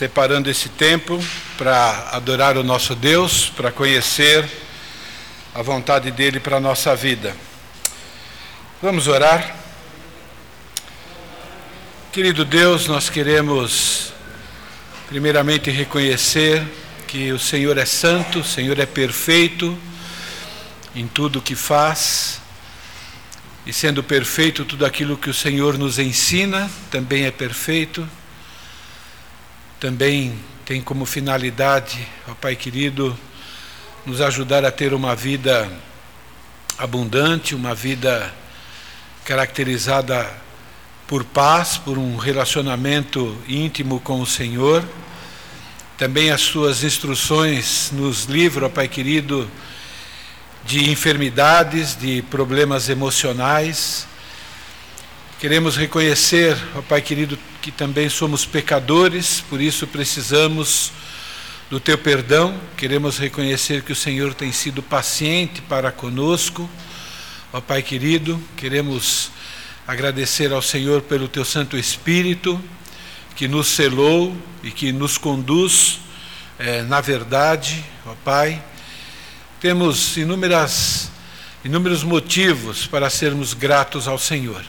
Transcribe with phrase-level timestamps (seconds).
[0.00, 1.22] separando esse tempo
[1.58, 4.48] para adorar o nosso Deus, para conhecer
[5.54, 7.36] a vontade dele para a nossa vida.
[8.80, 9.54] Vamos orar.
[12.10, 14.14] Querido Deus, nós queremos
[15.06, 16.66] primeiramente reconhecer
[17.06, 19.76] que o Senhor é santo, o Senhor é perfeito
[20.96, 22.40] em tudo o que faz.
[23.66, 28.08] E sendo perfeito, tudo aquilo que o Senhor nos ensina também é perfeito
[29.80, 33.18] também tem como finalidade, ó Pai querido,
[34.04, 35.72] nos ajudar a ter uma vida
[36.76, 38.30] abundante, uma vida
[39.24, 40.30] caracterizada
[41.08, 44.84] por paz, por um relacionamento íntimo com o Senhor.
[45.96, 49.50] Também as suas instruções nos livram, ó Pai querido,
[50.62, 54.06] de enfermidades, de problemas emocionais.
[55.40, 60.92] Queremos reconhecer, ó Pai querido, que também somos pecadores, por isso precisamos
[61.70, 62.60] do teu perdão.
[62.76, 66.68] Queremos reconhecer que o Senhor tem sido paciente para conosco.
[67.54, 69.30] Ó Pai querido, queremos
[69.88, 72.62] agradecer ao Senhor pelo teu Santo Espírito
[73.34, 76.00] que nos selou e que nos conduz
[76.58, 78.62] é, na verdade, ó Pai.
[79.58, 81.10] Temos inúmeras,
[81.64, 84.62] inúmeros motivos para sermos gratos ao Senhor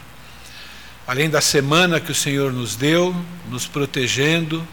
[1.12, 3.14] além da semana que o Senhor nos deu,
[3.50, 4.66] nos protegendo,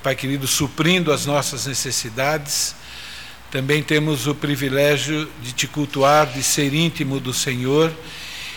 [0.00, 2.76] Pai querido, suprindo as nossas necessidades,
[3.50, 7.92] também temos o privilégio de te cultuar, de ser íntimo do Senhor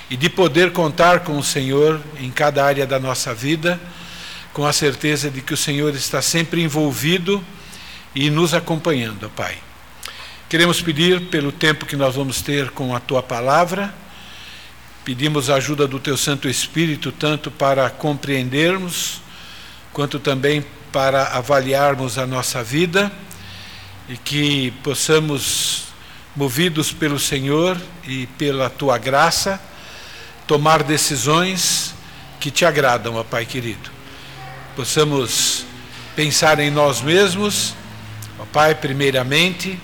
[0.07, 3.81] e de poder contar com o Senhor em cada área da nossa vida,
[4.53, 7.43] com a certeza de que o Senhor está sempre envolvido
[8.13, 9.57] e nos acompanhando, Pai.
[10.47, 13.91] Queremos pedir pelo tempo que nós vamos ter com a tua palavra
[15.09, 19.19] Pedimos a ajuda do Teu Santo Espírito, tanto para compreendermos,
[19.91, 23.11] quanto também para avaliarmos a nossa vida
[24.07, 25.85] e que possamos,
[26.35, 27.75] movidos pelo Senhor
[28.07, 29.59] e pela Tua graça,
[30.45, 31.95] tomar decisões
[32.39, 33.89] que te agradam, ó Pai querido.
[34.75, 35.65] Possamos
[36.15, 37.73] pensar em nós mesmos,
[38.37, 39.79] ó Pai, primeiramente,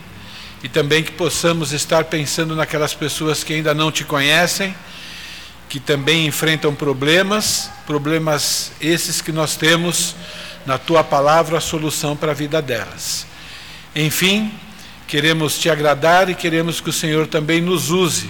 [0.61, 4.75] e também que possamos estar pensando naquelas pessoas que ainda não te conhecem
[5.69, 10.15] que também enfrentam problemas, problemas esses que nós temos
[10.65, 13.25] na tua palavra a solução para a vida delas.
[13.95, 14.51] Enfim,
[15.07, 18.29] queremos te agradar e queremos que o Senhor também nos use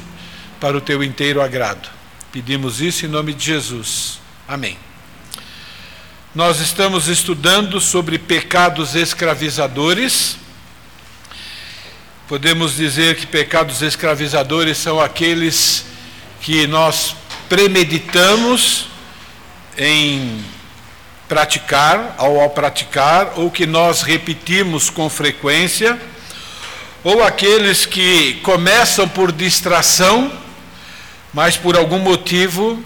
[0.59, 1.89] para o teu inteiro agrado.
[2.31, 4.19] Pedimos isso em nome de Jesus.
[4.47, 4.77] Amém.
[6.33, 10.37] Nós estamos estudando sobre pecados escravizadores.
[12.27, 15.85] Podemos dizer que pecados escravizadores são aqueles
[16.41, 17.15] que nós
[17.49, 18.87] premeditamos
[19.77, 20.43] em
[21.27, 25.99] praticar, ao praticar, ou que nós repetimos com frequência,
[27.03, 30.31] ou aqueles que começam por distração,
[31.33, 32.83] mas por algum motivo,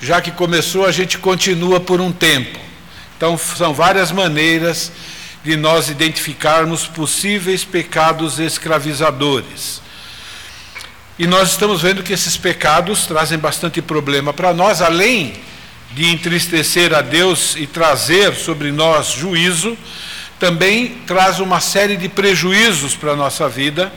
[0.00, 2.58] já que começou, a gente continua por um tempo.
[3.16, 4.90] Então, são várias maneiras
[5.44, 9.83] de nós identificarmos possíveis pecados escravizadores.
[11.16, 15.34] E nós estamos vendo que esses pecados trazem bastante problema para nós, além
[15.92, 19.78] de entristecer a Deus e trazer sobre nós juízo,
[20.40, 23.92] também traz uma série de prejuízos para a nossa vida.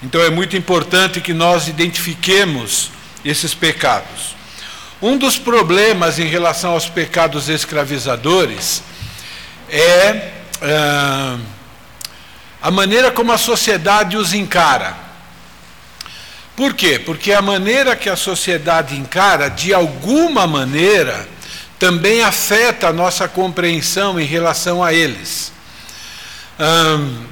[0.00, 2.90] Então é muito importante que nós identifiquemos
[3.24, 4.36] esses pecados.
[5.02, 8.80] Um dos problemas em relação aos pecados escravizadores
[9.68, 10.30] é
[10.62, 11.36] ah,
[12.62, 15.03] a maneira como a sociedade os encara.
[16.56, 16.98] Por quê?
[16.98, 21.28] Porque a maneira que a sociedade encara, de alguma maneira,
[21.78, 25.52] também afeta a nossa compreensão em relação a eles.
[26.58, 27.24] Hum,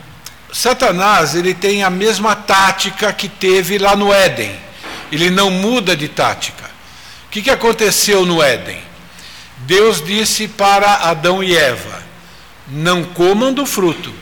[0.53, 4.55] Satanás ele tem a mesma tática que teve lá no Éden.
[5.12, 6.65] Ele não muda de tática.
[7.27, 8.78] O que, que aconteceu no Éden?
[9.59, 12.03] Deus disse para Adão e Eva:
[12.68, 14.13] Não comam do fruto,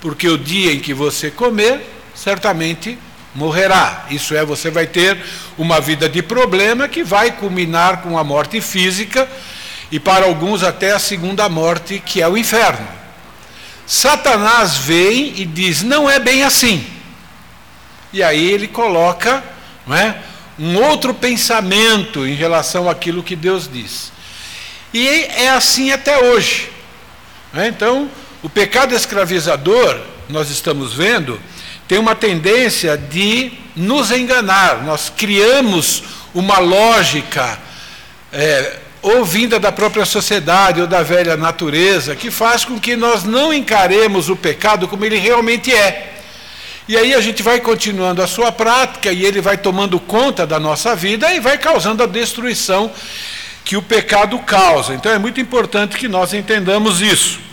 [0.00, 1.80] porque o dia em que você comer,
[2.14, 2.98] certamente
[3.34, 4.06] morrerá.
[4.10, 5.18] Isso é, você vai ter
[5.56, 9.28] uma vida de problema que vai culminar com a morte física
[9.90, 12.86] e para alguns até a segunda morte, que é o inferno.
[13.86, 16.86] Satanás vem e diz: não é bem assim.
[18.12, 19.42] E aí ele coloca
[19.86, 20.16] não é,
[20.58, 24.12] um outro pensamento em relação àquilo que Deus diz.
[24.92, 26.70] E é assim até hoje.
[27.54, 27.66] É?
[27.66, 28.08] Então,
[28.42, 31.40] o pecado escravizador, nós estamos vendo,
[31.90, 34.84] tem uma tendência de nos enganar.
[34.84, 37.58] Nós criamos uma lógica
[38.32, 43.24] é, ou vinda da própria sociedade ou da velha natureza, que faz com que nós
[43.24, 46.12] não encaremos o pecado como ele realmente é.
[46.86, 50.60] E aí a gente vai continuando a sua prática e ele vai tomando conta da
[50.60, 52.88] nossa vida e vai causando a destruição
[53.64, 54.94] que o pecado causa.
[54.94, 57.49] Então é muito importante que nós entendamos isso.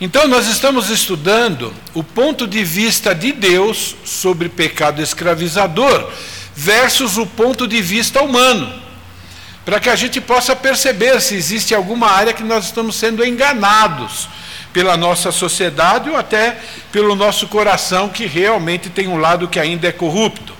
[0.00, 6.08] Então nós estamos estudando o ponto de vista de Deus sobre pecado escravizador
[6.54, 8.88] versus o ponto de vista humano
[9.68, 14.26] para que a gente possa perceber se existe alguma área que nós estamos sendo enganados
[14.72, 16.56] pela nossa sociedade ou até
[16.90, 20.54] pelo nosso coração, que realmente tem um lado que ainda é corrupto.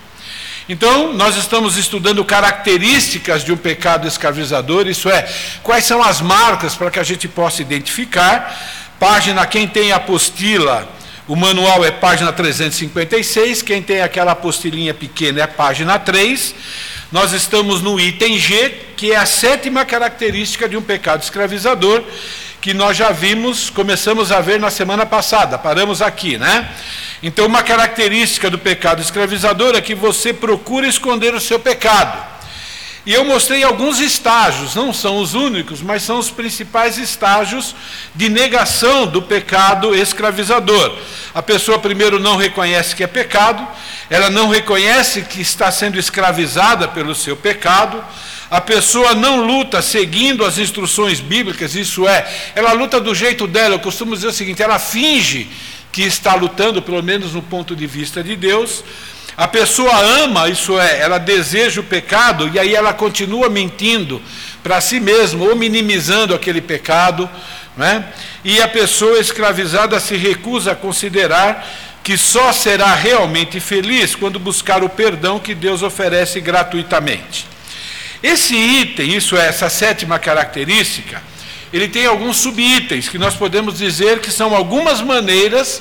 [0.68, 5.26] Então, nós estamos estudando características de um pecado escravizador, isso é,
[5.62, 8.54] quais são as marcas para que a gente possa identificar.
[8.98, 10.88] Página, quem tem apostila,
[11.28, 16.52] o manual é página 356, quem tem aquela apostilinha pequena é página 3.
[17.12, 22.02] Nós estamos no item G, que é a sétima característica de um pecado escravizador,
[22.60, 26.68] que nós já vimos, começamos a ver na semana passada, paramos aqui, né?
[27.22, 32.37] Então, uma característica do pecado escravizador é que você procura esconder o seu pecado.
[33.08, 37.74] E eu mostrei alguns estágios, não são os únicos, mas são os principais estágios
[38.14, 40.94] de negação do pecado escravizador.
[41.34, 43.66] A pessoa primeiro não reconhece que é pecado,
[44.10, 48.04] ela não reconhece que está sendo escravizada pelo seu pecado,
[48.50, 53.76] a pessoa não luta seguindo as instruções bíblicas, isso é, ela luta do jeito dela.
[53.76, 55.48] Eu costumo dizer o seguinte: ela finge
[55.90, 58.84] que está lutando, pelo menos no ponto de vista de Deus,
[59.38, 64.20] a pessoa ama, isso é, ela deseja o pecado e aí ela continua mentindo
[64.64, 67.30] para si mesma ou minimizando aquele pecado,
[67.76, 68.04] né?
[68.44, 71.64] E a pessoa escravizada se recusa a considerar
[72.02, 77.46] que só será realmente feliz quando buscar o perdão que Deus oferece gratuitamente.
[78.20, 81.22] Esse item, isso é, essa sétima característica,
[81.72, 85.80] ele tem alguns subitens que nós podemos dizer que são algumas maneiras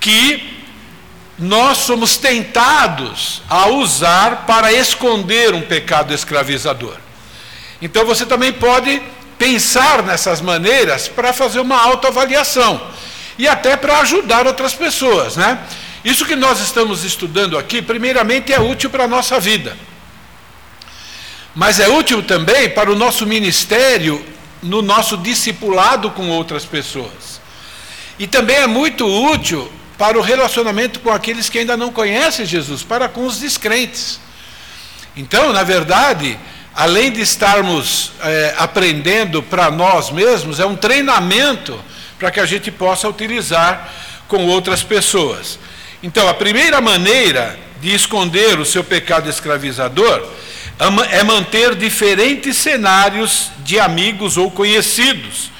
[0.00, 0.59] que
[1.40, 6.96] nós somos tentados a usar para esconder um pecado escravizador.
[7.80, 9.00] Então você também pode
[9.38, 12.78] pensar nessas maneiras para fazer uma autoavaliação
[13.38, 15.58] e até para ajudar outras pessoas, né?
[16.04, 19.74] Isso que nós estamos estudando aqui, primeiramente é útil para a nossa vida.
[21.54, 24.22] Mas é útil também para o nosso ministério,
[24.62, 27.40] no nosso discipulado com outras pessoas.
[28.18, 32.82] E também é muito útil para o relacionamento com aqueles que ainda não conhecem Jesus,
[32.82, 34.18] para com os descrentes.
[35.14, 36.38] Então, na verdade,
[36.74, 41.78] além de estarmos é, aprendendo para nós mesmos, é um treinamento
[42.18, 43.92] para que a gente possa utilizar
[44.26, 45.58] com outras pessoas.
[46.02, 50.26] Então, a primeira maneira de esconder o seu pecado escravizador
[51.10, 55.50] é manter diferentes cenários de amigos ou conhecidos.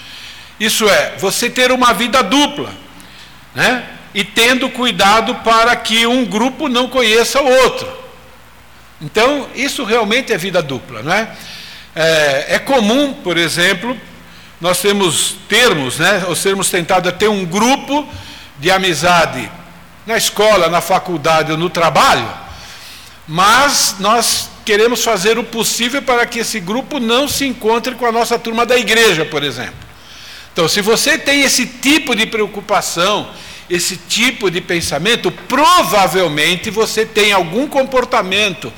[0.59, 2.73] Isso é, você ter uma vida dupla,
[3.55, 4.00] né?
[4.15, 7.89] E tendo cuidado para que um grupo não conheça o outro.
[9.01, 11.31] Então, isso realmente é vida dupla, não é?
[11.95, 13.97] É, é comum, por exemplo,
[14.61, 18.07] nós temos termos, né, ou sermos tentados a ter um grupo
[18.59, 19.51] de amizade
[20.07, 22.29] na escola, na faculdade ou no trabalho,
[23.27, 28.13] mas nós queremos fazer o possível para que esse grupo não se encontre com a
[28.13, 29.75] nossa turma da igreja, por exemplo.
[30.53, 33.31] Então, se você tem esse tipo de preocupação,
[33.71, 38.73] esse tipo de pensamento, provavelmente você tem algum comportamento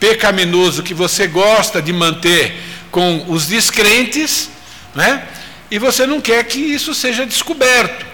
[0.00, 4.50] pecaminoso que você gosta de manter com os descrentes,
[4.96, 5.28] né?
[5.70, 8.04] E você não quer que isso seja descoberto.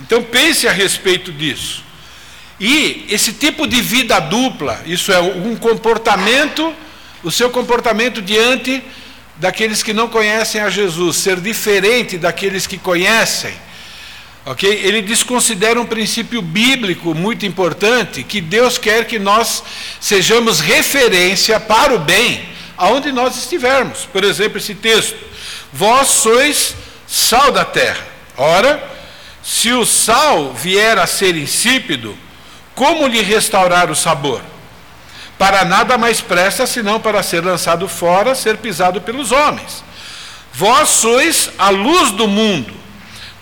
[0.00, 1.84] Então pense a respeito disso.
[2.58, 6.74] E esse tipo de vida dupla, isso é um comportamento,
[7.22, 8.82] o seu comportamento diante
[9.36, 13.52] daqueles que não conhecem a Jesus, ser diferente daqueles que conhecem
[14.44, 14.68] Ok?
[14.68, 19.62] Ele desconsidera um princípio bíblico muito importante, que Deus quer que nós
[20.00, 24.04] sejamos referência para o bem aonde nós estivermos.
[24.12, 25.16] Por exemplo, esse texto:
[25.72, 26.74] Vós sois
[27.06, 28.04] sal da terra.
[28.36, 28.82] Ora,
[29.42, 32.16] se o sal vier a ser insípido,
[32.74, 34.40] como lhe restaurar o sabor?
[35.38, 39.84] Para nada mais presta senão para ser lançado fora, ser pisado pelos homens.
[40.52, 42.81] Vós sois a luz do mundo.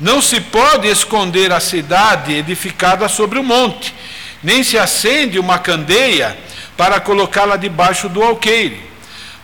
[0.01, 3.95] Não se pode esconder a cidade edificada sobre o monte,
[4.43, 6.39] nem se acende uma candeia
[6.75, 8.81] para colocá-la debaixo do alqueire,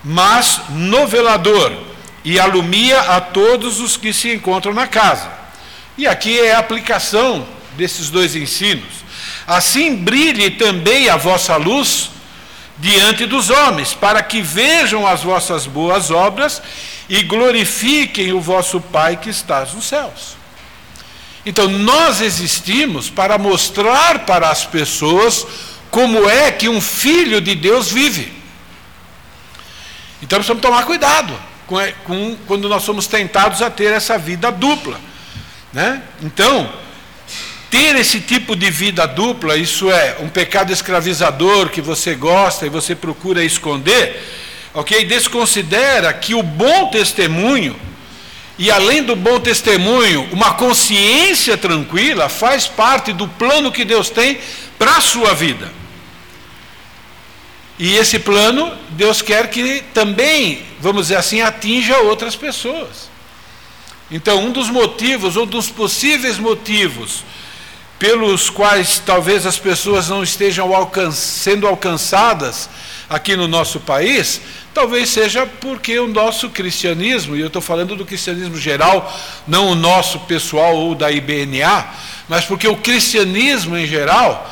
[0.03, 1.73] mas no velador,
[2.25, 5.31] e alumia a todos os que se encontram na casa.
[5.99, 7.47] E aqui é a aplicação
[7.77, 9.05] desses dois ensinos.
[9.47, 12.11] Assim brilhe também a vossa luz
[12.79, 16.63] diante dos homens, para que vejam as vossas boas obras
[17.09, 20.36] e glorifiquem o vosso Pai que está nos céus.
[21.47, 25.47] Então, nós existimos para mostrar para as pessoas
[25.93, 28.33] como é que um filho de Deus vive.
[30.21, 31.33] Então, precisamos tomar cuidado
[31.69, 34.99] com, com, quando nós somos tentados a ter essa vida dupla.
[35.73, 36.03] Né?
[36.21, 36.69] Então,
[37.71, 42.71] ter esse tipo de vida dupla, isso é, um pecado escravizador que você gosta e
[42.71, 44.21] você procura esconder,
[44.75, 45.05] ok?
[45.05, 47.77] Desconsidera que o bom testemunho
[48.59, 54.39] e além do bom testemunho, uma consciência tranquila faz parte do plano que Deus tem
[54.79, 55.71] para a sua vida.
[57.79, 63.11] E esse plano, Deus quer que também, vamos dizer assim, atinja outras pessoas.
[64.11, 67.25] Então, um dos motivos, um dos possíveis motivos
[67.99, 72.69] pelos quais talvez as pessoas não estejam alcan sendo alcançadas
[73.09, 74.41] aqui no nosso país,
[74.75, 79.11] talvez seja porque o nosso cristianismo, e eu estou falando do cristianismo geral,
[79.47, 81.87] não o nosso pessoal ou da IBNA,
[82.29, 84.51] mas porque o cristianismo em geral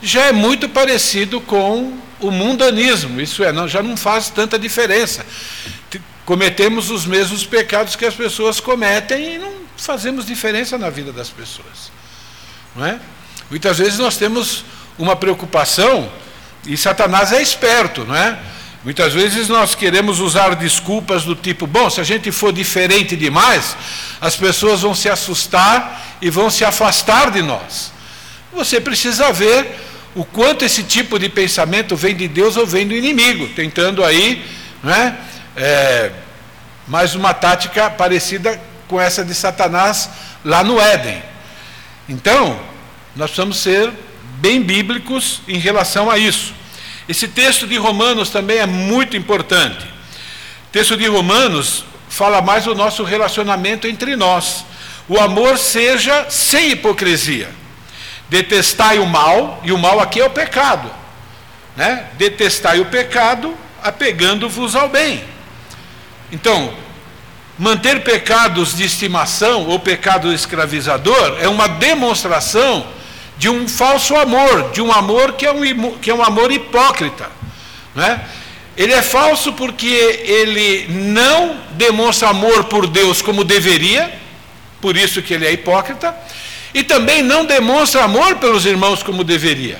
[0.00, 5.26] já é muito parecido com o mundanismo, isso é, não, já não faz tanta diferença.
[6.24, 11.28] Cometemos os mesmos pecados que as pessoas cometem e não fazemos diferença na vida das
[11.28, 11.95] pessoas.
[12.76, 12.98] Não é?
[13.50, 14.64] Muitas vezes nós temos
[14.98, 16.10] uma preocupação
[16.66, 18.38] e Satanás é esperto, não é?
[18.84, 23.76] Muitas vezes nós queremos usar desculpas do tipo: bom, se a gente for diferente demais,
[24.20, 27.92] as pessoas vão se assustar e vão se afastar de nós.
[28.52, 29.66] Você precisa ver
[30.14, 34.44] o quanto esse tipo de pensamento vem de Deus ou vem do inimigo, tentando aí,
[34.82, 35.14] não é?
[35.56, 36.12] é
[36.86, 40.08] mais uma tática parecida com essa de Satanás
[40.44, 41.35] lá no Éden.
[42.08, 42.58] Então,
[43.14, 43.92] nós precisamos ser
[44.38, 46.54] bem bíblicos em relação a isso.
[47.08, 49.84] Esse texto de Romanos também é muito importante.
[49.84, 54.64] O texto de Romanos fala mais do nosso relacionamento entre nós.
[55.08, 57.48] O amor seja sem hipocrisia.
[58.28, 60.90] Detestai o mal, e o mal aqui é o pecado.
[61.76, 62.06] Né?
[62.14, 65.22] Detestai o pecado, apegando-vos ao bem.
[66.32, 66.74] Então,
[67.58, 72.86] manter pecados de estimação ou pecado escravizador é uma demonstração
[73.38, 77.30] de um falso amor, de um amor que é um, que é um amor hipócrita.
[77.94, 78.20] Né?
[78.76, 84.12] Ele é falso porque ele não demonstra amor por Deus como deveria,
[84.80, 86.14] por isso que ele é hipócrita,
[86.74, 89.78] e também não demonstra amor pelos irmãos como deveria.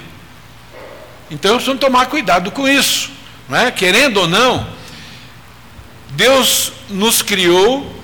[1.30, 3.10] Então precisamos tomar cuidado com isso.
[3.48, 3.70] Não é?
[3.70, 4.66] Querendo ou não,
[6.16, 7.94] Deus nos criou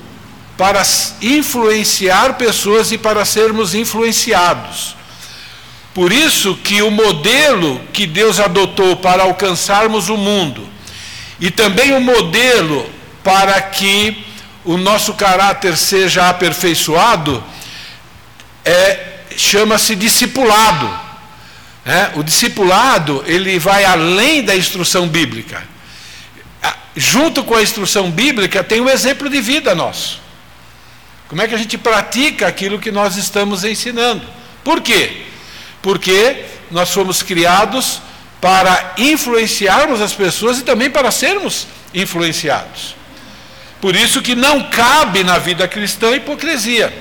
[0.59, 0.83] para
[1.23, 4.95] influenciar pessoas e para sermos influenciados.
[5.95, 10.69] Por isso que o modelo que Deus adotou para alcançarmos o mundo
[11.41, 12.89] e também o modelo
[13.25, 14.25] para que
[14.65, 17.43] o nosso caráter seja aperfeiçoado
[18.65, 21.01] é chama-se discipulado.
[21.85, 25.72] É, o discipulado ele vai além da instrução bíblica.
[26.97, 30.21] Junto com a instrução bíblica tem o exemplo de vida nosso.
[31.29, 34.23] Como é que a gente pratica aquilo que nós estamos ensinando?
[34.63, 35.23] Por quê?
[35.83, 38.01] porque nós fomos criados
[38.41, 42.95] para influenciarmos as pessoas e também para sermos influenciados.
[43.81, 46.93] Por isso que não cabe na vida cristã hipocrisia.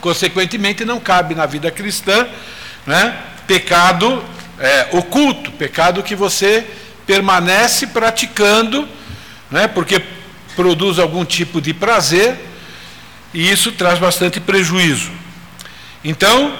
[0.00, 2.26] Consequentemente, não cabe na vida cristã
[2.86, 3.14] né,
[3.46, 4.24] pecado
[4.58, 6.66] é, oculto, pecado que você
[7.06, 8.88] permanece praticando,
[9.50, 10.02] né, porque
[10.54, 12.36] produz algum tipo de prazer,
[13.32, 15.10] e isso traz bastante prejuízo.
[16.04, 16.58] Então,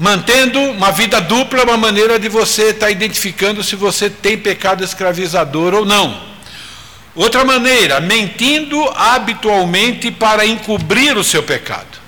[0.00, 4.38] Mantendo uma vida dupla é uma maneira de você estar tá identificando se você tem
[4.38, 6.18] pecado escravizador ou não.
[7.14, 12.00] Outra maneira, mentindo habitualmente para encobrir o seu pecado.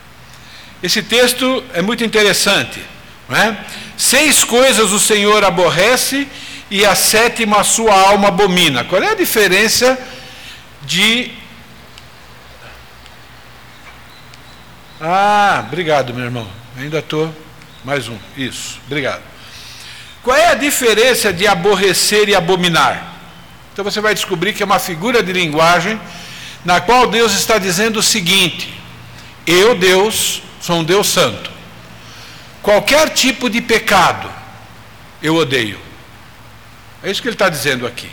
[0.83, 2.81] Esse texto é muito interessante.
[3.29, 3.59] Não é?
[3.95, 6.27] Seis coisas o Senhor aborrece
[6.73, 8.83] e a sétima a sua alma abomina.
[8.83, 9.99] Qual é a diferença
[10.81, 11.31] de.
[14.99, 16.49] Ah, obrigado, meu irmão.
[16.79, 17.33] Ainda estou.
[17.85, 19.21] Mais um, isso, obrigado.
[20.23, 23.19] Qual é a diferença de aborrecer e abominar?
[23.73, 26.01] Então você vai descobrir que é uma figura de linguagem
[26.65, 28.73] na qual Deus está dizendo o seguinte:
[29.47, 31.51] Eu, Deus, sou um Deus santo.
[32.63, 34.31] Qualquer tipo de pecado
[35.23, 35.92] eu odeio.
[37.03, 38.09] É isso que ele está dizendo aqui.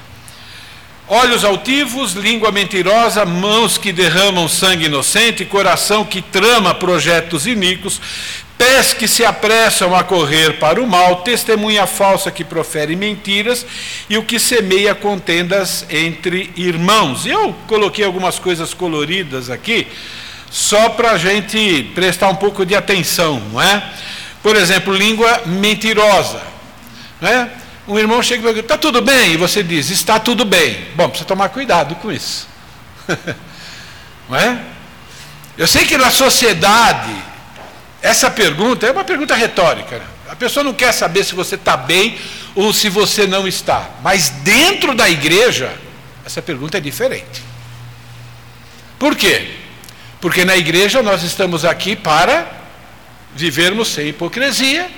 [1.07, 7.99] Olhos altivos, língua mentirosa, mãos que derramam sangue inocente, coração que trama projetos iníquos,
[8.59, 13.65] pés que se apressam a correr para o mal, testemunha falsa que profere mentiras
[14.07, 17.25] e o que semeia contendas entre irmãos.
[17.25, 19.87] Eu coloquei algumas coisas coloridas aqui,
[20.51, 23.83] só para a gente prestar um pouco de atenção, não é?
[24.43, 26.41] Por exemplo, língua mentirosa,
[27.19, 27.49] não é?
[27.89, 29.33] Um irmão chega e pergunta, está tudo bem?
[29.33, 30.89] E você diz, está tudo bem.
[30.95, 32.47] Bom, precisa tomar cuidado com isso.
[34.29, 34.59] Não é?
[35.57, 37.11] Eu sei que na sociedade,
[37.99, 40.01] essa pergunta é uma pergunta retórica.
[40.29, 42.17] A pessoa não quer saber se você está bem
[42.55, 43.89] ou se você não está.
[44.03, 45.73] Mas dentro da igreja,
[46.23, 47.43] essa pergunta é diferente.
[48.99, 49.55] Por quê?
[50.21, 52.47] Porque na igreja nós estamos aqui para
[53.35, 54.89] vivermos sem hipocrisia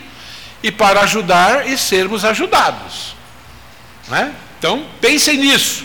[0.63, 3.15] e para ajudar e sermos ajudados.
[4.08, 4.34] Né?
[4.60, 5.84] Então, pensem nisso,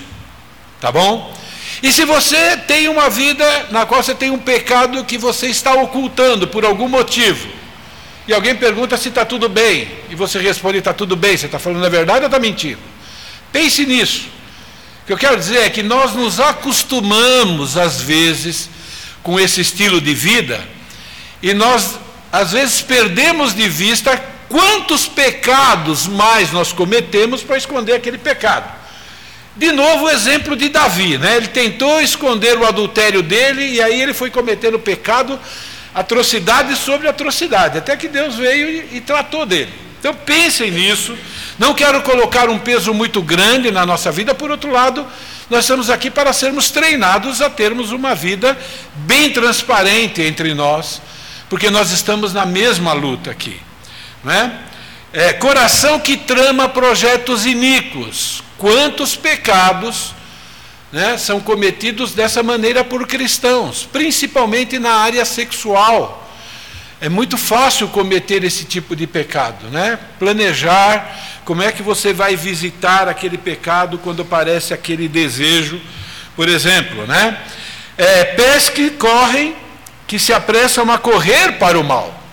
[0.80, 1.34] tá bom?
[1.82, 5.74] E se você tem uma vida na qual você tem um pecado que você está
[5.74, 7.48] ocultando por algum motivo,
[8.26, 11.58] e alguém pergunta se está tudo bem, e você responde está tudo bem, você está
[11.58, 12.80] falando a verdade ou está mentindo?
[13.52, 14.26] Pense nisso.
[15.02, 18.68] O que eu quero dizer é que nós nos acostumamos, às vezes,
[19.22, 20.66] com esse estilo de vida,
[21.42, 21.98] e nós,
[22.32, 28.72] às vezes, perdemos de vista Quantos pecados mais nós cometemos para esconder aquele pecado?
[29.56, 31.36] De novo, o exemplo de Davi, né?
[31.36, 35.40] Ele tentou esconder o adultério dele e aí ele foi cometendo pecado,
[35.94, 39.72] atrocidade sobre atrocidade, até que Deus veio e, e tratou dele.
[39.98, 41.16] Então pensem nisso.
[41.58, 45.06] Não quero colocar um peso muito grande na nossa vida, por outro lado,
[45.48, 48.58] nós estamos aqui para sermos treinados a termos uma vida
[48.94, 51.00] bem transparente entre nós,
[51.48, 53.65] porque nós estamos na mesma luta aqui.
[54.26, 54.58] Né?
[55.12, 58.42] É, coração que trama projetos iníquos.
[58.58, 60.12] Quantos pecados
[60.90, 66.28] né, são cometidos dessa maneira por cristãos, principalmente na área sexual.
[67.00, 69.98] É muito fácil cometer esse tipo de pecado, né?
[70.18, 75.80] Planejar como é que você vai visitar aquele pecado quando aparece aquele desejo,
[76.34, 77.38] por exemplo, né?
[77.96, 79.54] É, pés que correm,
[80.06, 82.25] que se apressam a correr para o mal.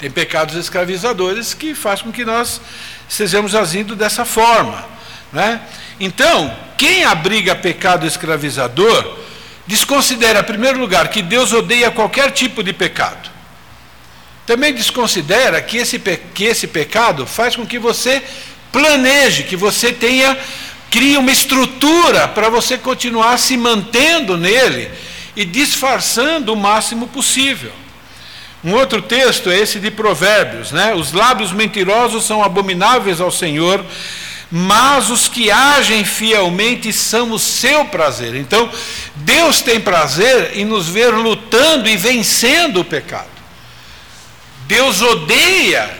[0.00, 2.60] Tem pecados escravizadores que faz com que nós
[3.08, 4.84] estejamos agindo dessa forma.
[5.30, 5.60] Né?
[6.00, 9.18] Então, quem abriga pecado escravizador,
[9.66, 13.28] desconsidera, em primeiro lugar, que Deus odeia qualquer tipo de pecado.
[14.46, 18.22] Também desconsidera que esse, que esse pecado faz com que você
[18.72, 20.36] planeje, que você tenha,
[20.90, 24.90] crie uma estrutura para você continuar se mantendo nele
[25.36, 27.72] e disfarçando o máximo possível.
[28.62, 30.94] Um outro texto é esse de Provérbios, né?
[30.94, 33.82] Os lábios mentirosos são abomináveis ao Senhor,
[34.50, 38.34] mas os que agem fielmente são o seu prazer.
[38.34, 38.70] Então,
[39.16, 43.28] Deus tem prazer em nos ver lutando e vencendo o pecado.
[44.66, 45.90] Deus odeia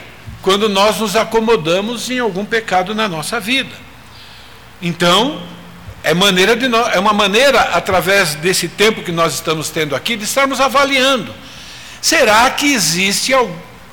[0.43, 3.73] quando nós nos acomodamos em algum pecado na nossa vida.
[4.79, 5.41] Então,
[6.03, 10.15] é, maneira de nós, é uma maneira, através desse tempo que nós estamos tendo aqui,
[10.15, 11.33] de estarmos avaliando
[12.01, 13.31] Será que existe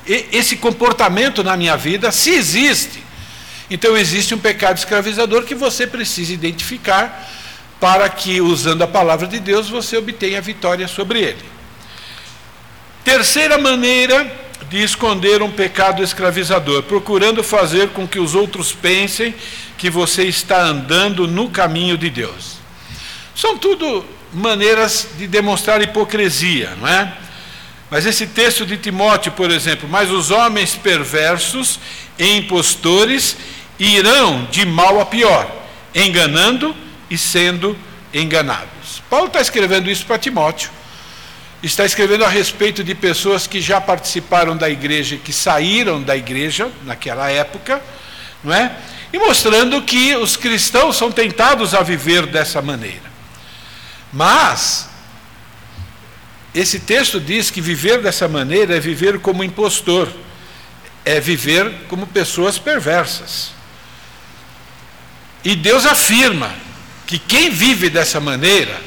[0.07, 2.11] esse comportamento na minha vida?
[2.11, 3.03] Se existe,
[3.69, 7.29] então existe um pecado escravizador que você precisa identificar
[7.79, 11.45] para que, usando a palavra de Deus, você obtenha vitória sobre ele.
[13.03, 19.33] Terceira maneira de esconder um pecado escravizador, procurando fazer com que os outros pensem
[19.77, 22.57] que você está andando no caminho de Deus.
[23.35, 27.13] São tudo maneiras de demonstrar hipocrisia, não é?
[27.89, 31.79] Mas esse texto de Timóteo, por exemplo, mas os homens perversos
[32.17, 33.35] e impostores
[33.79, 35.49] irão de mal a pior,
[35.95, 36.75] enganando
[37.09, 37.75] e sendo
[38.13, 39.01] enganados.
[39.09, 40.69] Paulo está escrevendo isso para Timóteo.
[41.63, 46.71] Está escrevendo a respeito de pessoas que já participaram da igreja, que saíram da igreja
[46.85, 47.81] naquela época,
[48.43, 48.71] não é?
[49.11, 53.09] E mostrando que os cristãos são tentados a viver dessa maneira.
[54.13, 54.88] Mas
[56.53, 60.11] esse texto diz que viver dessa maneira é viver como impostor,
[61.05, 63.51] é viver como pessoas perversas.
[65.43, 66.53] E Deus afirma
[67.05, 68.79] que quem vive dessa maneira,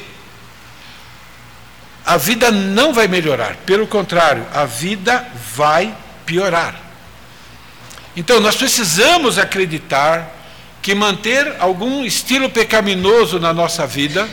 [2.05, 5.95] a vida não vai melhorar, pelo contrário, a vida vai
[6.25, 6.75] piorar.
[8.15, 10.31] Então nós precisamos acreditar
[10.81, 14.29] que manter algum estilo pecaminoso na nossa vida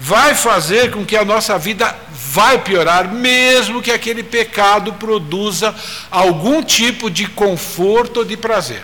[0.00, 5.74] vai fazer com que a nossa vida vai piorar, mesmo que aquele pecado produza
[6.10, 8.82] algum tipo de conforto ou de prazer.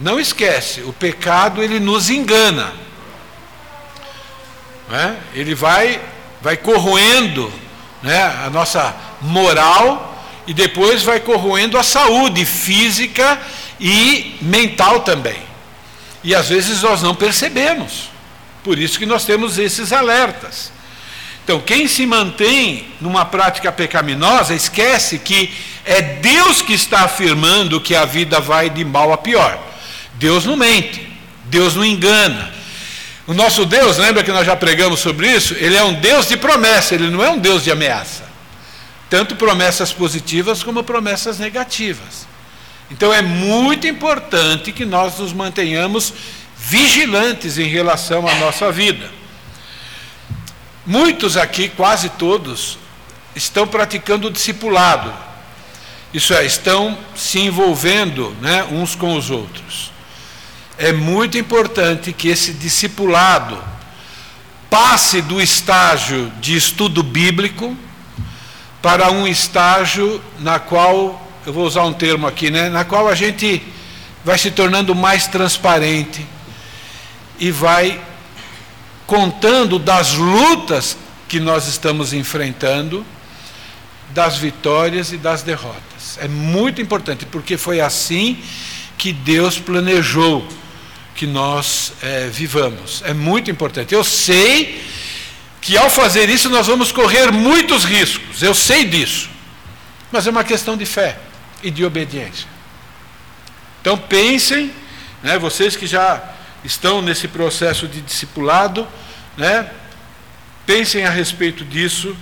[0.00, 2.72] não esquece, o pecado ele nos engana.
[4.88, 5.18] Né?
[5.34, 6.00] Ele vai,
[6.40, 7.52] vai corroendo
[8.00, 13.40] né, a nossa moral e depois vai corroendo a saúde física
[13.80, 15.42] e mental também.
[16.22, 18.08] E às vezes nós não percebemos.
[18.68, 20.70] Por isso que nós temos esses alertas.
[21.42, 25.50] Então, quem se mantém numa prática pecaminosa, esquece que
[25.86, 29.58] é Deus que está afirmando que a vida vai de mal a pior.
[30.16, 31.08] Deus não mente,
[31.46, 32.52] Deus não engana.
[33.26, 35.54] O nosso Deus, lembra que nós já pregamos sobre isso?
[35.54, 38.28] Ele é um Deus de promessa, ele não é um Deus de ameaça.
[39.08, 42.28] Tanto promessas positivas como promessas negativas.
[42.90, 46.12] Então é muito importante que nós nos mantenhamos
[46.68, 49.10] vigilantes em relação à nossa vida.
[50.84, 52.78] Muitos aqui, quase todos,
[53.34, 55.10] estão praticando o discipulado.
[56.12, 59.90] Isso é, estão se envolvendo né, uns com os outros.
[60.76, 63.58] É muito importante que esse discipulado
[64.68, 67.74] passe do estágio de estudo bíblico
[68.82, 73.14] para um estágio na qual eu vou usar um termo aqui, né, na qual a
[73.14, 73.62] gente
[74.22, 76.26] vai se tornando mais transparente
[77.38, 78.00] e vai
[79.06, 80.96] contando das lutas
[81.28, 83.04] que nós estamos enfrentando,
[84.10, 86.18] das vitórias e das derrotas.
[86.18, 88.42] É muito importante, porque foi assim
[88.96, 90.46] que Deus planejou
[91.14, 93.02] que nós é, vivamos.
[93.04, 93.94] É muito importante.
[93.94, 94.82] Eu sei
[95.60, 99.28] que ao fazer isso nós vamos correr muitos riscos, eu sei disso,
[100.10, 101.18] mas é uma questão de fé
[101.62, 102.46] e de obediência.
[103.80, 104.72] Então pensem,
[105.22, 108.86] né, vocês que já estão nesse processo de discipulado,
[109.36, 109.70] né,
[110.66, 112.16] pensem a respeito disso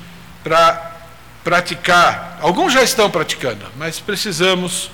[0.44, 0.96] para
[1.42, 2.38] praticar.
[2.40, 4.90] Alguns já estão praticando, mas precisamos,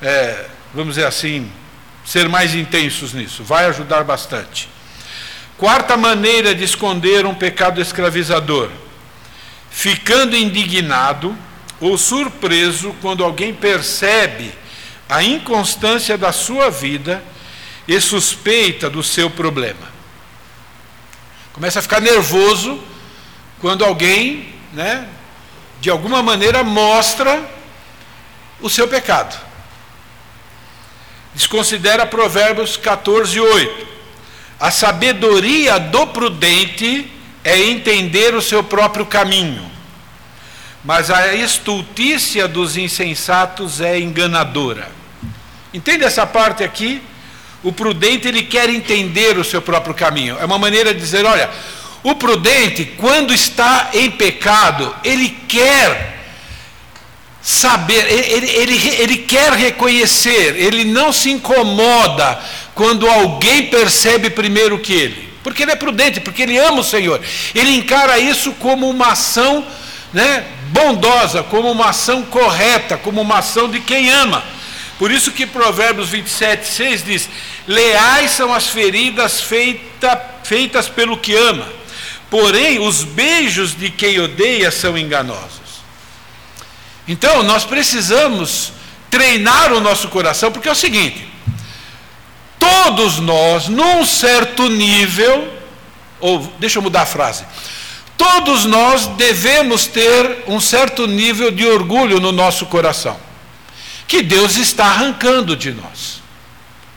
[0.00, 1.50] é, vamos dizer assim,
[2.04, 3.42] ser mais intensos nisso.
[3.42, 4.68] Vai ajudar bastante.
[5.56, 8.70] Quarta maneira de esconder um pecado escravizador:
[9.70, 11.36] ficando indignado
[11.80, 14.52] ou surpreso quando alguém percebe
[15.08, 17.22] a inconstância da sua vida
[17.86, 19.92] e suspeita do seu problema.
[21.52, 22.82] Começa a ficar nervoso
[23.60, 25.08] quando alguém, né,
[25.80, 27.42] de alguma maneira mostra
[28.60, 29.38] o seu pecado.
[31.34, 33.86] Desconsidera Provérbios 14, 8.
[34.58, 37.10] A sabedoria do prudente
[37.42, 39.74] é entender o seu próprio caminho
[40.84, 44.92] mas a estultícia dos insensatos é enganadora.
[45.72, 47.02] Entende essa parte aqui?
[47.64, 50.36] O prudente ele quer entender o seu próprio caminho.
[50.38, 51.50] É uma maneira de dizer, olha,
[52.02, 56.20] o prudente quando está em pecado, ele quer
[57.40, 62.38] saber, ele, ele, ele quer reconhecer, ele não se incomoda
[62.74, 65.34] quando alguém percebe primeiro que ele.
[65.42, 67.20] Porque ele é prudente, porque ele ama o Senhor.
[67.54, 69.66] Ele encara isso como uma ação
[70.12, 74.42] né, bondosa, como uma ação correta, como uma ação de quem ama.
[74.98, 77.28] Por isso que Provérbios 27, 6 diz:
[77.66, 81.66] Leais são as feridas feita, feitas pelo que ama,
[82.30, 85.82] porém os beijos de quem odeia são enganosos.
[87.08, 88.72] Então, nós precisamos
[89.10, 91.26] treinar o nosso coração, porque é o seguinte:
[92.58, 95.52] todos nós, num certo nível,
[96.20, 97.44] ou deixa eu mudar a frase,
[98.16, 103.18] Todos nós devemos ter um certo nível de orgulho no nosso coração,
[104.06, 106.22] que Deus está arrancando de nós.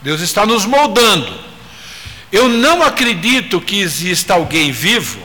[0.02, 1.32] Deus está nos moldando.
[2.30, 5.18] Eu não acredito que exista alguém vivo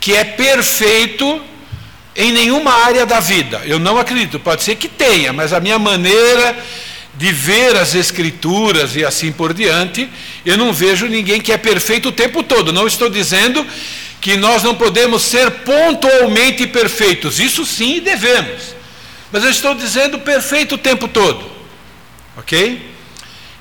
[0.00, 1.42] que é perfeito
[2.16, 3.60] em nenhuma área da vida.
[3.64, 4.40] Eu não acredito.
[4.40, 6.56] Pode ser que tenha, mas a minha maneira
[7.14, 10.08] de ver as escrituras e assim por diante,
[10.44, 12.72] eu não vejo ninguém que é perfeito o tempo todo.
[12.72, 13.66] Não estou dizendo
[14.20, 17.38] que nós não podemos ser pontualmente perfeitos.
[17.38, 18.74] Isso sim devemos.
[19.30, 21.44] Mas eu estou dizendo perfeito o tempo todo.
[22.36, 22.89] Ok?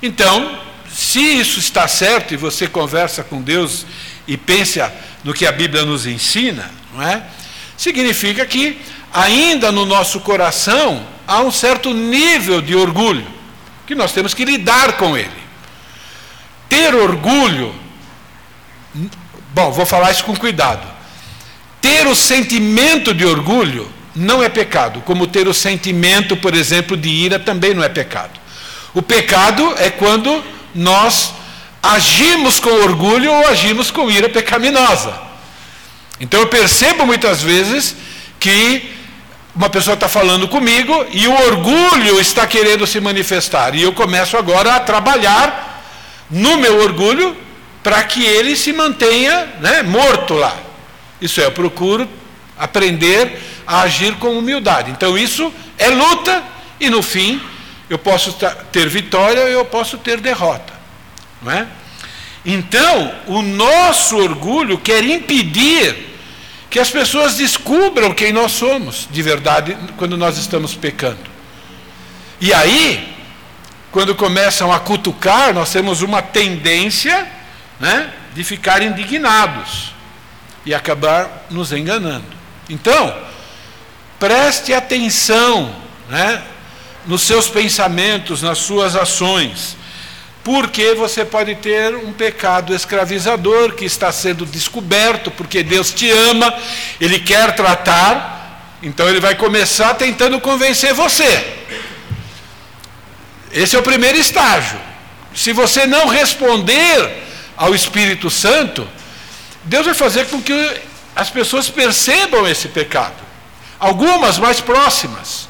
[0.02, 0.60] Então,
[0.90, 3.86] se isso está certo e você conversa com Deus
[4.28, 7.24] e pensa no que a Bíblia nos ensina, não é?
[7.78, 8.80] Significa que
[9.14, 13.28] ainda no nosso coração há um certo nível de orgulho
[13.86, 15.40] que nós temos que lidar com ele.
[16.68, 17.74] Ter orgulho
[19.54, 20.88] Bom, vou falar isso com cuidado.
[21.82, 27.10] Ter o sentimento de orgulho não é pecado, como ter o sentimento, por exemplo, de
[27.10, 28.40] ira também não é pecado.
[28.94, 31.34] O pecado é quando nós
[31.82, 35.14] agimos com orgulho ou agimos com ira pecaminosa.
[36.20, 37.96] Então eu percebo muitas vezes
[38.40, 38.96] que
[39.56, 43.76] uma pessoa está falando comigo e o orgulho está querendo se manifestar.
[43.76, 45.84] E eu começo agora a trabalhar
[46.30, 47.36] no meu orgulho
[47.82, 50.56] para que ele se mantenha né, morto lá.
[51.22, 52.08] Isso é, eu procuro
[52.58, 54.92] aprender a agir com humildade.
[54.92, 56.44] Então isso é luta
[56.80, 57.42] e no fim
[57.90, 58.38] eu posso
[58.72, 60.74] ter vitória ou eu posso ter derrota,
[61.42, 61.68] não é?
[62.46, 66.10] Então, o nosso orgulho quer impedir
[66.70, 71.30] que as pessoas descubram quem nós somos de verdade quando nós estamos pecando.
[72.40, 73.16] E aí,
[73.92, 77.28] quando começam a cutucar, nós temos uma tendência
[77.80, 79.94] né, de ficar indignados
[80.66, 82.26] e acabar nos enganando.
[82.70, 83.18] Então,
[84.20, 85.76] preste atenção
[86.08, 86.44] né,
[87.10, 89.78] nos seus pensamentos, nas suas ações
[90.44, 96.54] porque você pode ter um pecado escravizador que está sendo descoberto, porque Deus te ama,
[97.00, 101.46] Ele quer tratar, então Ele vai começar tentando convencer você.
[103.52, 104.80] Esse é o primeiro estágio.
[105.36, 107.24] Se você não responder
[107.58, 108.88] ao Espírito Santo,
[109.66, 110.82] Deus vai fazer com que
[111.16, 113.22] as pessoas percebam esse pecado,
[113.78, 115.49] algumas mais próximas,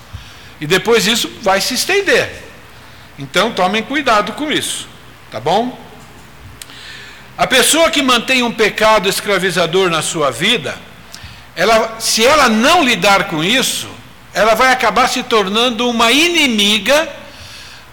[0.59, 2.43] e depois isso vai se estender.
[3.17, 4.87] Então tomem cuidado com isso,
[5.31, 5.77] tá bom?
[7.37, 10.77] A pessoa que mantém um pecado escravizador na sua vida,
[11.55, 13.89] ela, se ela não lidar com isso,
[14.33, 17.07] ela vai acabar se tornando uma inimiga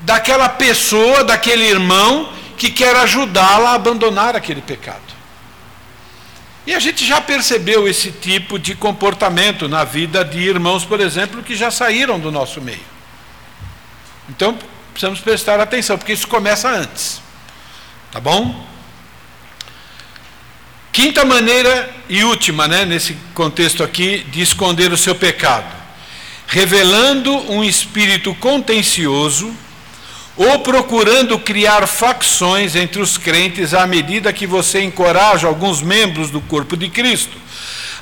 [0.00, 5.05] daquela pessoa, daquele irmão que quer ajudá-la a abandonar aquele pecado.
[6.66, 11.42] E a gente já percebeu esse tipo de comportamento na vida de irmãos, por exemplo,
[11.42, 12.80] que já saíram do nosso meio.
[14.28, 14.58] Então,
[14.90, 17.22] precisamos prestar atenção, porque isso começa antes.
[18.10, 18.66] Tá bom?
[20.90, 25.70] Quinta maneira e última, né, nesse contexto aqui, de esconder o seu pecado:
[26.46, 29.54] revelando um espírito contencioso
[30.36, 36.40] ou procurando criar facções entre os crentes à medida que você encoraja alguns membros do
[36.40, 37.36] corpo de Cristo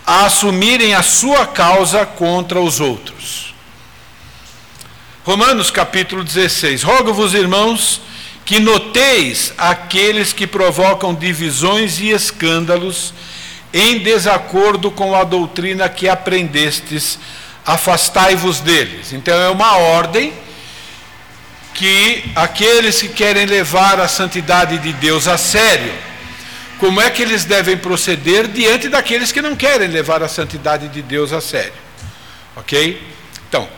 [0.07, 3.55] a assumirem a sua causa contra os outros.
[5.25, 6.83] Romanos capítulo 16.
[6.83, 8.01] Rogo-vos, irmãos,
[8.45, 13.15] que noteis aqueles que provocam divisões e escândalos
[13.73, 17.19] em desacordo com a doutrina que aprendestes,
[17.65, 19.13] afastai-vos deles.
[19.13, 20.33] Então é uma ordem
[21.75, 25.93] que aqueles que querem levar a santidade de Deus a sério,
[26.79, 31.03] como é que eles devem proceder diante daqueles que não querem levar a santidade de
[31.03, 31.73] Deus a sério?
[32.57, 33.03] Ok?
[33.49, 33.69] Então,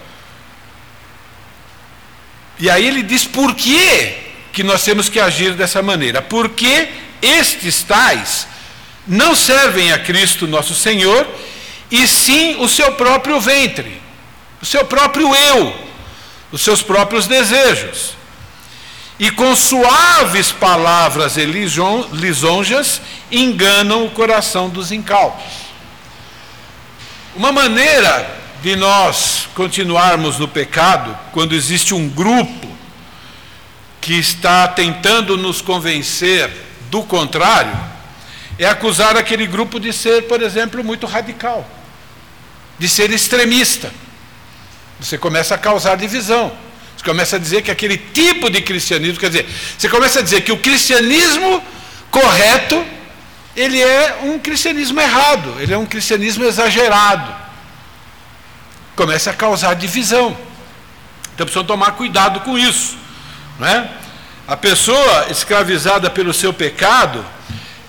[2.59, 4.15] e aí ele diz por que,
[4.53, 6.23] que nós temos que agir dessa maneira.
[6.23, 6.89] Porque
[7.21, 8.47] estes tais
[9.07, 11.27] não servem a Cristo nosso Senhor,
[11.91, 14.01] e sim o seu próprio ventre,
[14.61, 15.87] o seu próprio eu,
[16.53, 18.15] os seus próprios desejos.
[19.19, 25.67] E com suaves palavras e lisonjas enganam o coração dos incautos.
[27.35, 32.67] Uma maneira de nós continuarmos no pecado, quando existe um grupo
[34.01, 36.51] que está tentando nos convencer
[36.91, 37.77] do contrário,
[38.59, 41.69] é acusar aquele grupo de ser, por exemplo, muito radical,
[42.79, 43.91] de ser extremista.
[45.01, 46.53] Você começa a causar divisão.
[46.97, 50.43] Você começa a dizer que aquele tipo de cristianismo, quer dizer, você começa a dizer
[50.43, 51.63] que o cristianismo
[52.11, 52.85] correto,
[53.55, 57.47] ele é um cristianismo errado, ele é um cristianismo exagerado
[58.97, 60.37] começa a causar divisão.
[61.35, 62.97] Então precisam tomar cuidado com isso.
[63.59, 63.89] Não é?
[64.49, 67.25] A pessoa escravizada pelo seu pecado,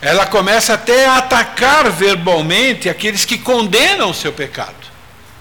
[0.01, 4.75] ela começa até a atacar verbalmente aqueles que condenam o seu pecado.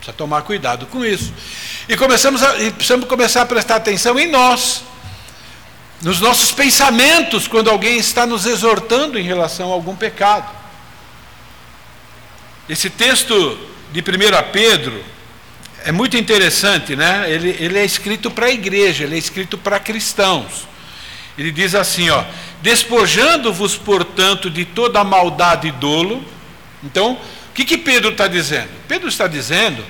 [0.06, 1.32] Precisa tomar cuidado com isso.
[1.88, 4.84] E, começamos a, e precisamos começar a prestar atenção em nós,
[6.00, 10.48] nos nossos pensamentos, quando alguém está nos exortando em relação a algum pecado.
[12.68, 13.58] Esse texto
[13.90, 15.04] de 1 Pedro,
[15.84, 17.24] é muito interessante, né?
[17.28, 20.68] Ele, ele é escrito para a igreja, ele é escrito para cristãos.
[21.36, 22.22] Ele diz assim, ó:
[22.62, 26.24] despojando-vos, portanto, de toda maldade e dolo.
[26.84, 27.18] Então,
[27.56, 28.68] que, que Pedro está dizendo?
[28.86, 29.82] Pedro está dizendo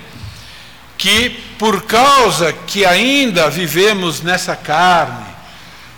[0.96, 5.26] que por causa que ainda vivemos nessa carne,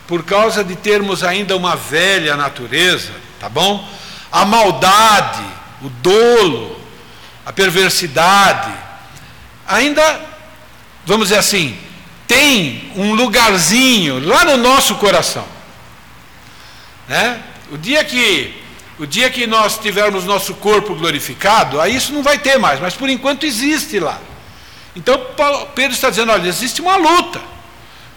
[0.07, 3.87] por causa de termos ainda uma velha natureza, tá bom?
[4.33, 5.45] A maldade,
[5.83, 6.81] o dolo,
[7.45, 8.73] a perversidade,
[9.67, 10.23] ainda,
[11.05, 11.79] vamos dizer assim,
[12.27, 15.47] tem um lugarzinho lá no nosso coração.
[17.07, 17.43] Né?
[17.71, 18.58] O dia que
[18.99, 22.95] o dia que nós tivermos nosso corpo glorificado, aí isso não vai ter mais, mas
[22.95, 24.21] por enquanto existe lá.
[24.97, 25.21] Então
[25.75, 27.41] Pedro está dizendo, olha, existe uma luta,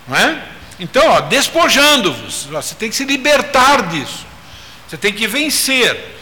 [0.08, 0.44] não é?
[0.80, 4.26] Então, ó, despojando-vos, você tem que se libertar disso.
[4.88, 6.18] Você tem que vencer.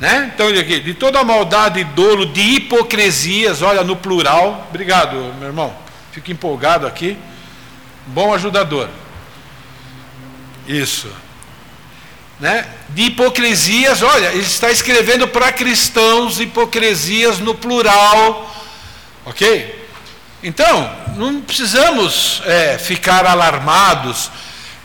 [0.00, 0.32] Né?
[0.34, 4.66] Então, aqui, de toda maldade e dolo, de hipocrisias, olha no plural.
[4.68, 5.72] Obrigado, meu irmão.
[6.10, 7.16] Fico empolgado aqui.
[8.08, 8.88] Bom ajudador.
[10.66, 11.08] Isso.
[12.40, 12.66] Né?
[12.88, 18.50] De hipocrisias, olha, ele está escrevendo para cristãos hipocrisias no plural.
[19.26, 19.78] Ok?
[20.42, 24.30] Então, não precisamos é, ficar alarmados.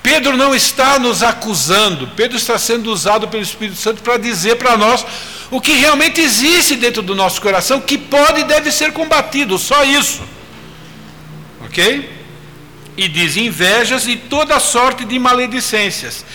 [0.03, 4.77] Pedro não está nos acusando, Pedro está sendo usado pelo Espírito Santo para dizer para
[4.77, 5.03] nós
[5.49, 9.83] o que realmente existe dentro do nosso coração, que pode e deve ser combatido, só
[9.83, 10.21] isso.
[11.65, 12.09] Ok?
[12.97, 16.25] E diz invejas e toda sorte de maledicências.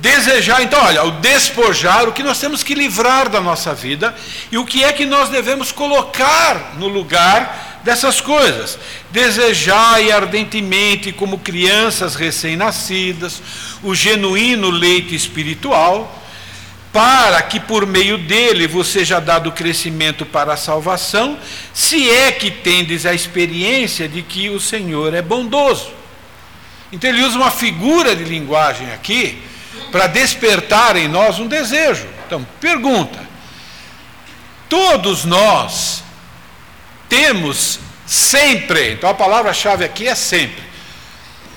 [0.00, 4.14] Desejar, então, olha, o despojar, o que nós temos que livrar da nossa vida
[4.50, 8.78] e o que é que nós devemos colocar no lugar dessas coisas.
[9.10, 13.42] Desejai ardentemente, como crianças recém-nascidas,
[13.82, 16.18] o genuíno leite espiritual,
[16.90, 21.38] para que por meio dele vos seja dado crescimento para a salvação,
[21.74, 25.90] se é que tendes a experiência de que o Senhor é bondoso.
[26.90, 29.49] Então ele usa uma figura de linguagem aqui
[29.90, 32.06] para despertar em nós um desejo.
[32.26, 33.18] Então, pergunta:
[34.68, 36.02] todos nós
[37.08, 40.62] temos sempre, então a palavra-chave aqui é sempre.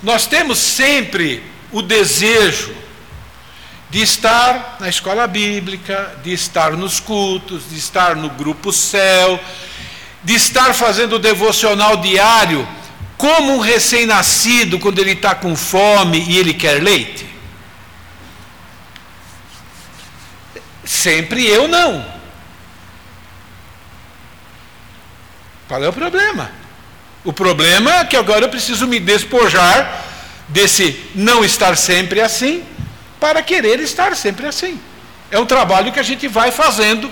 [0.02, 2.76] Nós temos sempre o desejo
[3.90, 9.40] de estar na escola bíblica, de estar nos cultos, de estar no grupo céu,
[10.24, 12.68] de estar fazendo o devocional diário,
[13.18, 17.33] como um recém-nascido quando ele está com fome e ele quer leite?
[20.86, 22.06] Sempre eu não.
[25.68, 26.52] Qual é o problema?
[27.24, 30.04] O problema é que agora eu preciso me despojar
[30.50, 32.64] desse não estar sempre assim,
[33.20, 34.80] para querer estar sempre assim.
[35.32, 37.10] É um trabalho que a gente vai fazendo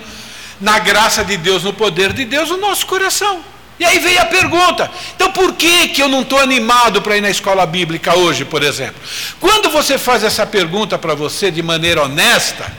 [0.60, 3.44] na graça de Deus, no poder de Deus, no nosso coração.
[3.80, 7.22] E aí vem a pergunta: então por que, que eu não estou animado para ir
[7.22, 9.02] na escola bíblica hoje, por exemplo?
[9.40, 12.72] Quando você faz essa pergunta para você de maneira honesta,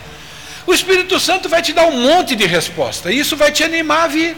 [0.67, 4.05] o Espírito Santo vai te dar um monte de resposta, e isso vai te animar
[4.05, 4.37] a vir.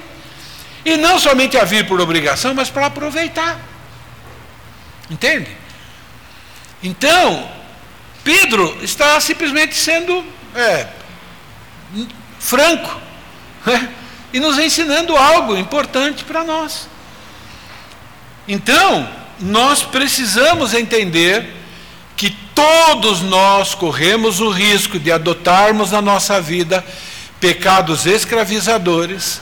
[0.84, 3.58] E não somente a vir por obrigação, mas para aproveitar.
[5.10, 5.50] Entende?
[6.82, 7.48] Então,
[8.22, 10.87] Pedro está simplesmente sendo é,
[12.38, 13.00] franco
[13.64, 13.88] né?
[14.32, 16.88] e nos ensinando algo importante para nós.
[18.46, 19.08] Então,
[19.40, 21.63] nós precisamos entender
[22.16, 26.85] que todos nós corremos o risco de adotarmos na nossa vida
[27.40, 29.40] pecados escravizadores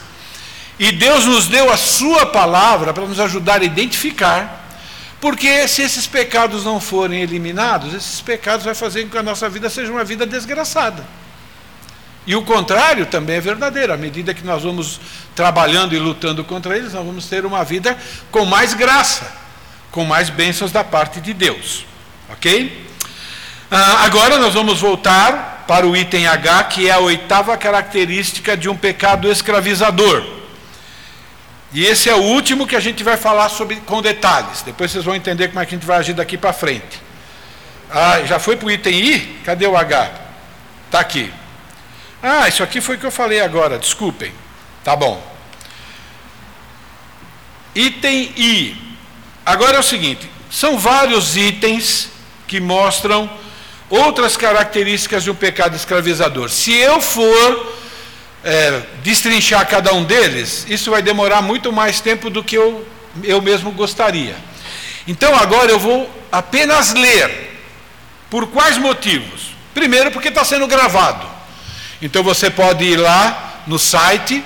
[0.79, 4.67] e Deus nos deu a Sua palavra para nos ajudar a identificar,
[5.21, 9.47] porque se esses pecados não forem eliminados, esses pecados vai fazer com que a nossa
[9.49, 11.05] vida seja uma vida desgraçada.
[12.25, 13.93] E o contrário também é verdadeiro.
[13.93, 14.99] À medida que nós vamos
[15.35, 17.97] trabalhando e lutando contra eles, nós vamos ter uma vida
[18.31, 19.31] com mais graça,
[19.91, 21.85] com mais bênçãos da parte de Deus.
[22.33, 22.85] Ok?
[23.71, 28.69] Ah, agora nós vamos voltar para o item H, que é a oitava característica de
[28.69, 30.23] um pecado escravizador.
[31.71, 34.61] E esse é o último que a gente vai falar sobre com detalhes.
[34.61, 37.01] Depois vocês vão entender como é que a gente vai agir daqui para frente.
[37.89, 39.19] Ah, já foi para o item I?
[39.43, 40.11] Cadê o H?
[40.85, 41.33] Está aqui.
[42.21, 44.31] Ah, isso aqui foi o que eu falei agora, desculpem.
[44.83, 45.21] Tá bom.
[47.73, 48.95] Item I.
[49.45, 52.09] Agora é o seguinte: são vários itens
[52.47, 53.29] que mostram
[53.89, 56.49] outras características de um pecado escravizador.
[56.49, 57.73] Se eu for
[58.43, 62.87] é, destrinchar cada um deles, isso vai demorar muito mais tempo do que eu,
[63.23, 64.35] eu mesmo gostaria.
[65.07, 67.51] Então agora eu vou apenas ler.
[68.29, 69.53] Por quais motivos?
[69.73, 71.25] Primeiro, porque está sendo gravado.
[72.01, 74.43] Então você pode ir lá no site,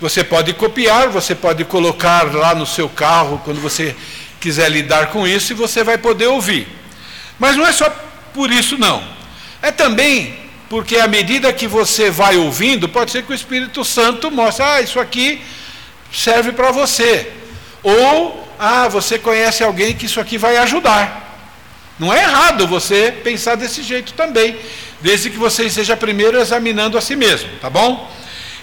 [0.00, 3.94] você pode copiar, você pode colocar lá no seu carro quando você
[4.40, 6.79] quiser lidar com isso e você vai poder ouvir.
[7.40, 7.90] Mas não é só
[8.32, 9.02] por isso, não.
[9.60, 14.30] É também porque à medida que você vai ouvindo, pode ser que o Espírito Santo
[14.30, 15.42] mostre, ah, isso aqui
[16.12, 17.32] serve para você.
[17.82, 21.28] Ou, ah, você conhece alguém que isso aqui vai ajudar.
[21.98, 24.56] Não é errado você pensar desse jeito também,
[25.00, 28.08] desde que você esteja primeiro examinando a si mesmo, tá bom?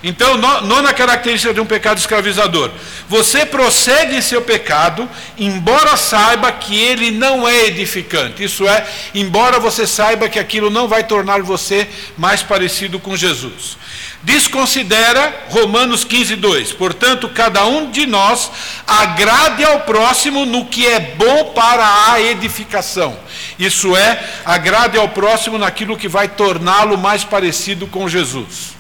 [0.04, 2.72] Então, nona característica de um pecado escravizador:
[3.10, 8.44] você prossegue em seu pecado, embora saiba que ele não é edificante.
[8.44, 8.86] Isso é,
[9.16, 11.88] embora você saiba que aquilo não vai tornar você
[12.18, 13.78] mais parecido com Jesus.
[14.22, 16.74] Desconsidera Romanos 15, 2.
[16.74, 18.52] Portanto, cada um de nós
[18.86, 23.18] agrade ao próximo no que é bom para a edificação.
[23.58, 28.77] Isso é, agrade ao próximo naquilo que vai torná-lo mais parecido com Jesus.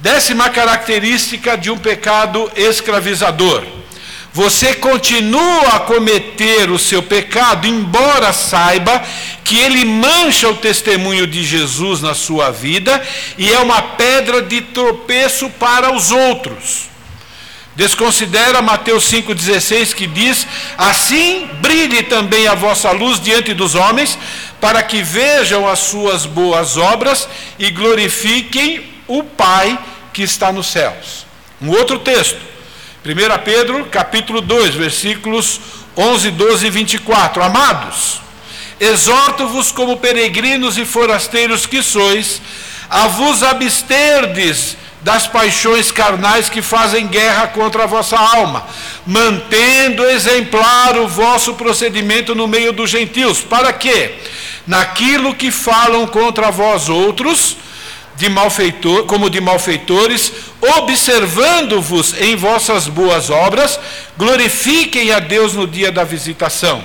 [0.00, 3.64] Décima característica de um pecado escravizador
[4.38, 9.02] você continua a cometer o seu pecado, embora saiba
[9.42, 13.02] que ele mancha o testemunho de Jesus na sua vida
[13.36, 16.88] e é uma pedra de tropeço para os outros.
[17.74, 20.46] Desconsidera Mateus 5,16 que diz:
[20.76, 24.16] Assim brilhe também a vossa luz diante dos homens,
[24.60, 27.28] para que vejam as suas boas obras
[27.58, 29.78] e glorifiquem o Pai
[30.12, 31.26] que está nos céus.
[31.60, 32.38] Um outro texto,
[33.04, 35.60] 1 Pedro, capítulo 2, versículos
[35.96, 37.42] 11, 12 e 24.
[37.42, 38.20] Amados,
[38.78, 42.40] exorto-vos como peregrinos e forasteiros que sois,
[42.88, 48.66] a vos absterdes das paixões carnais que fazem guerra contra a vossa alma,
[49.06, 54.14] mantendo exemplar o vosso procedimento no meio dos gentios, para que,
[54.66, 57.56] naquilo que falam contra vós outros,
[58.18, 60.32] de malfeitor, como de malfeitores,
[60.76, 63.78] observando-vos em vossas boas obras,
[64.16, 66.82] glorifiquem a Deus no dia da visitação,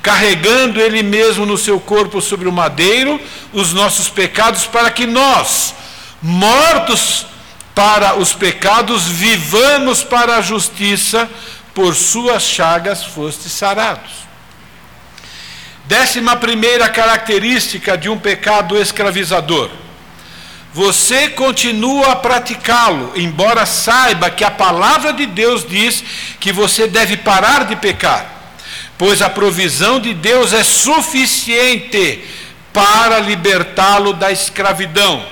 [0.00, 3.20] carregando Ele mesmo no seu corpo sobre o madeiro
[3.52, 5.74] os nossos pecados, para que nós,
[6.22, 7.26] mortos
[7.74, 11.28] para os pecados, vivamos para a justiça,
[11.74, 14.10] por suas chagas fostes sarados.
[15.84, 19.70] Décima primeira característica de um pecado escravizador
[20.72, 26.04] você continua a praticá-lo, embora saiba que a palavra de Deus diz
[26.38, 28.54] que você deve parar de pecar,
[28.96, 32.24] pois a provisão de Deus é suficiente
[32.72, 35.26] para libertá-lo da escravidão.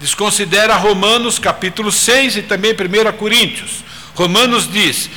[0.00, 3.82] Desconsidera Romanos capítulo 6 e também 1 Coríntios.
[4.14, 5.08] Romanos diz: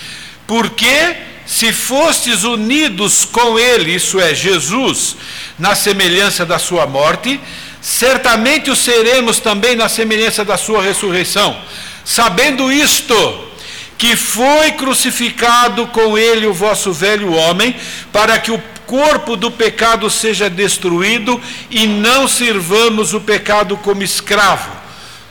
[0.47, 5.17] Porque se fostes unidos com ele, isso é, Jesus,
[5.59, 7.39] na semelhança da sua morte,
[7.81, 11.59] certamente o seremos também na semelhança da sua ressurreição.
[12.05, 13.51] Sabendo isto,
[13.97, 17.75] que foi crucificado com ele o vosso velho homem,
[18.11, 24.69] para que o corpo do pecado seja destruído e não sirvamos o pecado como escravo.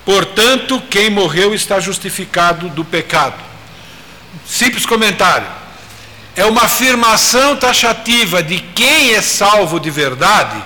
[0.05, 3.41] Portanto, quem morreu está justificado do pecado.
[4.47, 5.47] Simples comentário.
[6.35, 10.63] É uma afirmação taxativa de quem é salvo de verdade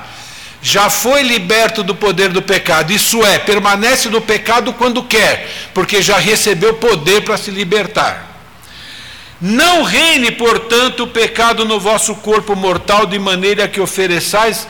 [0.65, 6.01] já foi liberto do poder do pecado, isso é, permanece no pecado quando quer, porque
[6.01, 8.41] já recebeu poder para se libertar.
[9.39, 14.67] Não reine, portanto, o pecado no vosso corpo mortal, de maneira que ofereçais,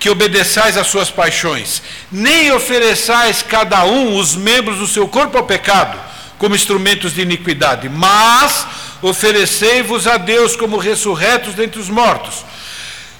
[0.00, 5.44] que obedeçais às suas paixões, nem ofereçais cada um os membros do seu corpo ao
[5.44, 5.96] pecado,
[6.36, 8.66] como instrumentos de iniquidade, mas
[9.00, 12.44] oferecei-vos a Deus como ressurretos dentre os mortos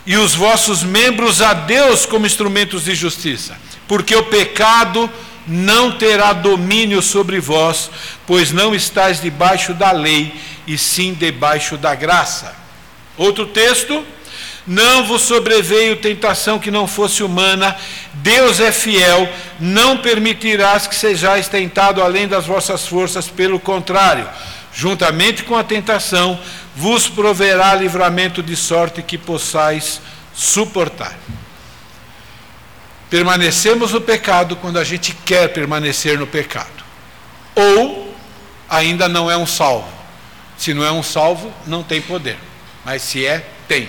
[0.08, 5.08] e os vossos membros a Deus como instrumentos de justiça, porque o pecado
[5.46, 7.90] não terá domínio sobre vós,
[8.26, 10.34] pois não estáis debaixo da lei,
[10.66, 12.56] e sim debaixo da graça.
[13.18, 14.02] Outro texto,
[14.66, 17.76] não vos sobreveio tentação que não fosse humana,
[18.14, 19.28] Deus é fiel,
[19.60, 24.26] não permitirás que sejais tentado além das vossas forças, pelo contrário,
[24.72, 26.40] juntamente com a tentação,
[26.78, 30.00] vos proverá livramento de sorte que possais
[30.32, 31.18] suportar.
[33.10, 36.84] Permanecemos no pecado quando a gente quer permanecer no pecado.
[37.56, 38.14] Ou
[38.70, 39.88] ainda não é um salvo.
[40.56, 42.38] Se não é um salvo, não tem poder.
[42.84, 43.88] Mas se é, tem.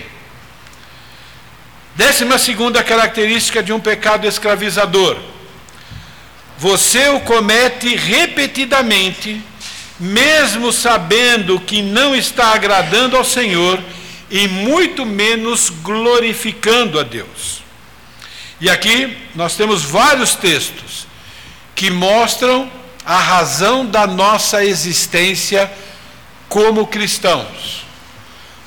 [1.94, 5.16] Décima segunda característica de um pecado escravizador.
[6.58, 9.40] Você o comete repetidamente
[10.00, 13.78] mesmo sabendo que não está agradando ao Senhor
[14.30, 17.62] e muito menos glorificando a Deus.
[18.58, 21.06] E aqui nós temos vários textos
[21.74, 22.70] que mostram
[23.04, 25.70] a razão da nossa existência
[26.48, 27.84] como cristãos.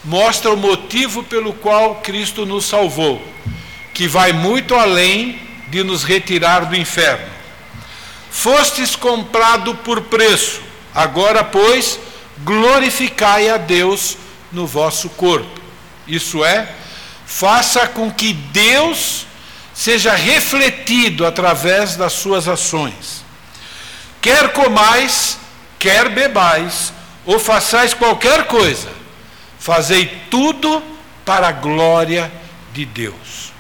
[0.04, 3.26] Mostra o motivo pelo qual Cristo nos salvou,
[3.94, 7.32] que vai muito além de nos retirar do inferno.
[8.30, 12.00] Fostes comprado por preço Agora, pois,
[12.40, 14.18] glorificai a Deus
[14.52, 15.62] no vosso corpo.
[16.08, 16.72] Isso é,
[17.26, 19.26] faça com que Deus
[19.74, 23.24] seja refletido através das suas ações.
[24.22, 25.38] Quer comais,
[25.80, 26.94] quer bebais,
[27.26, 28.90] ou façais qualquer coisa,
[29.58, 30.84] fazei tudo
[31.26, 32.32] para a glória
[32.74, 33.52] de Deus.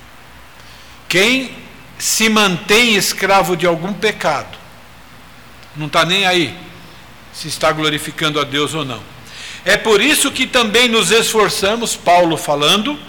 [1.08, 1.56] Quem
[1.98, 4.58] se mantém escravo de algum pecado.
[5.76, 6.58] Não está nem aí
[7.34, 9.02] se está glorificando a Deus ou não.
[9.66, 13.00] É por isso que também nos esforçamos, Paulo falando,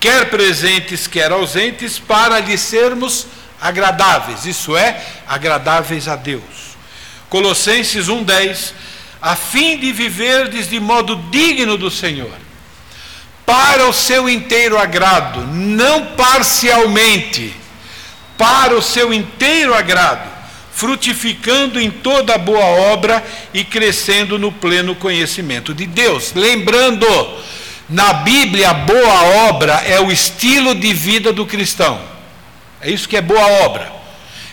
[0.00, 3.26] quer presentes, quer ausentes, para lhe sermos
[3.60, 6.42] agradáveis, isso é, agradáveis a Deus.
[7.28, 8.72] Colossenses 1,10:
[9.22, 12.36] a fim de viverdes de modo digno do Senhor,
[13.46, 17.54] para o seu inteiro agrado, não parcialmente,
[18.36, 20.28] para o seu inteiro agrado,
[20.72, 26.32] frutificando em toda boa obra e crescendo no pleno conhecimento de Deus.
[26.34, 27.06] Lembrando,
[27.88, 32.00] na Bíblia, boa obra é o estilo de vida do cristão.
[32.80, 33.92] É isso que é boa obra.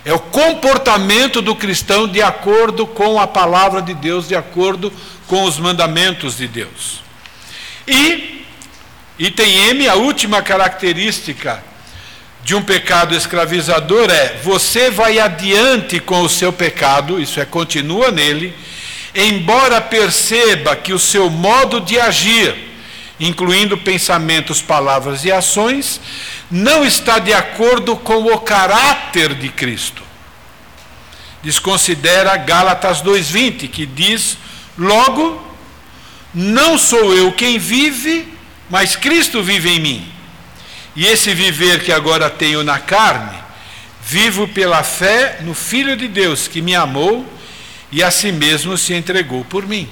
[0.05, 4.91] É o comportamento do cristão de acordo com a palavra de Deus, de acordo
[5.25, 7.01] com os mandamentos de Deus.
[7.87, 8.45] E,
[9.17, 11.63] item M, a última característica
[12.43, 18.11] de um pecado escravizador é: você vai adiante com o seu pecado, isso é, continua
[18.11, 18.53] nele,
[19.13, 22.55] embora perceba que o seu modo de agir,
[23.19, 25.99] incluindo pensamentos, palavras e ações,
[26.49, 30.03] não está de acordo com o caráter de Cristo.
[31.43, 34.37] Desconsidera Gálatas 2:20, que diz:
[34.77, 35.45] Logo,
[36.33, 38.27] não sou eu quem vive,
[38.69, 40.18] mas Cristo vive em mim.
[40.99, 43.39] E esse viver que agora tenho na carne,
[44.03, 47.25] vivo pela fé no Filho de Deus que me amou
[47.89, 49.89] e a si mesmo se entregou por mim.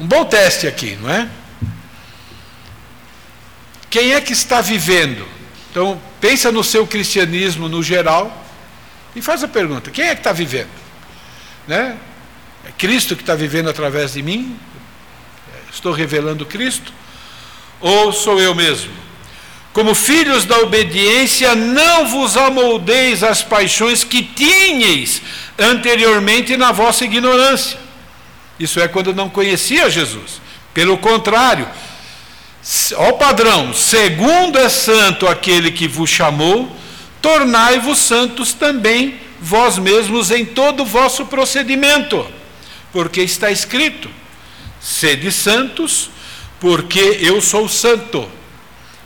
[0.00, 1.28] Um bom teste aqui, não é?
[3.90, 5.28] Quem é que está vivendo?
[5.70, 8.42] Então, pensa no seu cristianismo no geral
[9.14, 10.70] e faz a pergunta: quem é que está vivendo?
[11.68, 11.98] Né?
[12.66, 14.58] É Cristo que está vivendo através de mim?
[15.70, 16.94] Estou revelando Cristo?
[17.78, 19.09] Ou sou eu mesmo?
[19.72, 25.22] Como filhos da obediência, não vos amoldeis as paixões que tinhais
[25.58, 27.78] anteriormente na vossa ignorância.
[28.58, 30.40] Isso é quando não conhecia Jesus.
[30.74, 31.68] Pelo contrário,
[32.96, 36.70] ao padrão, segundo é santo aquele que vos chamou,
[37.22, 42.26] tornai-vos santos também vós mesmos em todo o vosso procedimento,
[42.92, 44.10] porque está escrito:
[44.80, 46.10] sede santos,
[46.60, 48.28] porque eu sou santo.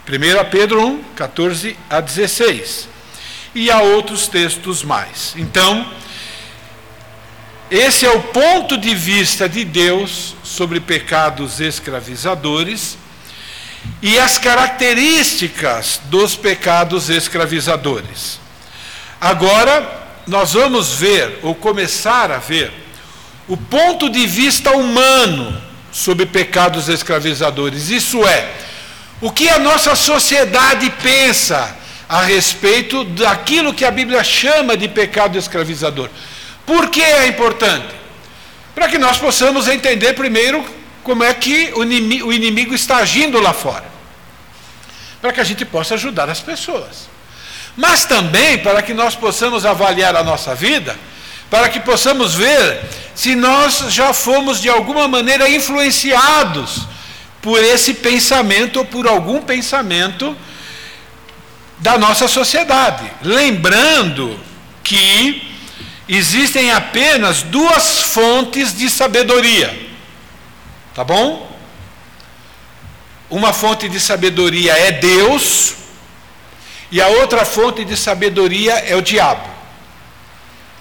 [0.07, 2.87] 1 Pedro 1, 14 a 16.
[3.53, 5.33] E há outros textos mais.
[5.35, 5.85] Então,
[7.71, 12.97] esse é o ponto de vista de Deus sobre pecados escravizadores
[14.01, 18.39] e as características dos pecados escravizadores.
[19.19, 22.71] Agora, nós vamos ver, ou começar a ver,
[23.47, 27.89] o ponto de vista humano sobre pecados escravizadores.
[27.89, 28.51] Isso é,
[29.21, 31.75] o que a nossa sociedade pensa
[32.07, 36.09] a respeito daquilo que a Bíblia chama de pecado escravizador.
[36.65, 37.93] Por que é importante?
[38.73, 40.63] Para que nós possamos entender primeiro
[41.03, 43.85] como é que o inimigo, o inimigo está agindo lá fora.
[45.21, 47.07] Para que a gente possa ajudar as pessoas.
[47.75, 50.97] Mas também para que nós possamos avaliar a nossa vida,
[51.49, 52.81] para que possamos ver
[53.13, 56.87] se nós já fomos de alguma maneira influenciados
[57.45, 60.35] por esse pensamento ou por algum pensamento
[61.77, 63.05] da nossa sociedade.
[63.21, 64.39] Lembrando
[64.83, 65.55] que
[66.09, 69.79] existem apenas duas fontes de sabedoria.
[70.95, 71.55] Tá bom?
[73.29, 75.75] Uma fonte de sabedoria é Deus,
[76.91, 79.47] e a outra fonte de sabedoria é o diabo.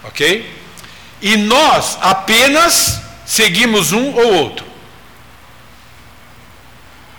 [0.02, 0.50] Ok?
[1.20, 4.73] E nós apenas seguimos um ou outro.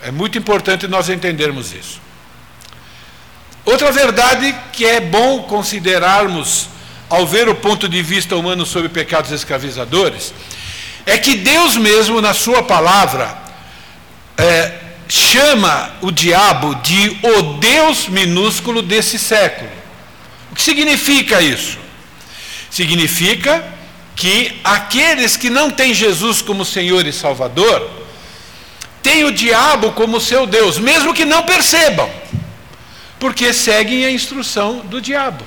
[0.06, 2.00] É muito importante nós entendermos isso.
[3.66, 6.70] Outra verdade que é bom considerarmos
[7.10, 10.32] ao ver o ponto de vista humano sobre pecados escravizadores
[11.08, 13.36] é que Deus mesmo, na Sua palavra,
[14.38, 14.74] é,
[15.10, 19.72] chama o diabo de o Deus minúsculo desse século.
[20.52, 21.80] O que significa isso?
[22.70, 23.66] Significa
[24.16, 28.05] que aqueles que não têm Jesus como Senhor e Salvador,
[29.06, 32.10] tem o diabo como seu Deus, mesmo que não percebam,
[33.20, 35.46] porque seguem a instrução do diabo.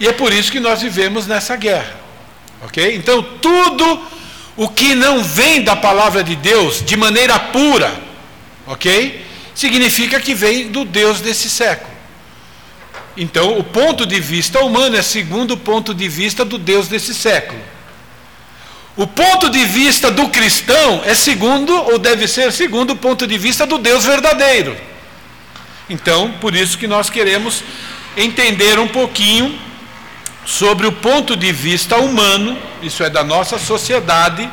[0.00, 1.94] E é por isso que nós vivemos nessa guerra.
[2.62, 2.96] Ok?
[2.96, 4.02] Então, tudo
[4.56, 7.92] o que não vem da palavra de Deus de maneira pura,
[8.66, 9.22] ok?
[9.54, 11.92] Significa que vem do Deus desse século.
[13.18, 17.12] Então, o ponto de vista humano é segundo o ponto de vista do Deus desse
[17.12, 17.75] século.
[18.96, 23.36] O ponto de vista do cristão é segundo, ou deve ser segundo, o ponto de
[23.36, 24.74] vista do Deus verdadeiro.
[25.88, 27.62] Então, por isso que nós queremos
[28.16, 29.58] entender um pouquinho
[30.46, 34.48] sobre o ponto de vista humano, isso é da nossa sociedade,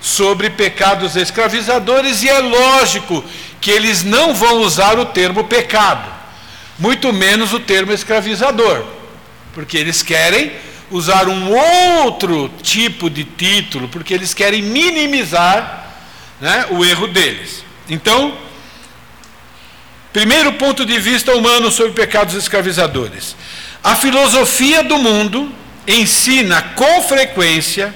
[0.00, 3.22] sobre pecados escravizadores, e é lógico
[3.60, 6.10] que eles não vão usar o termo pecado,
[6.78, 8.82] muito menos o termo escravizador,
[9.52, 10.52] porque eles querem
[10.90, 11.52] usar um
[12.04, 15.86] outro tipo de título, porque eles querem minimizar
[16.40, 17.64] né, o erro deles.
[17.88, 18.36] Então,
[20.12, 23.36] primeiro ponto de vista humano sobre pecados escravizadores.
[23.82, 25.52] A filosofia do mundo
[25.86, 27.94] ensina com frequência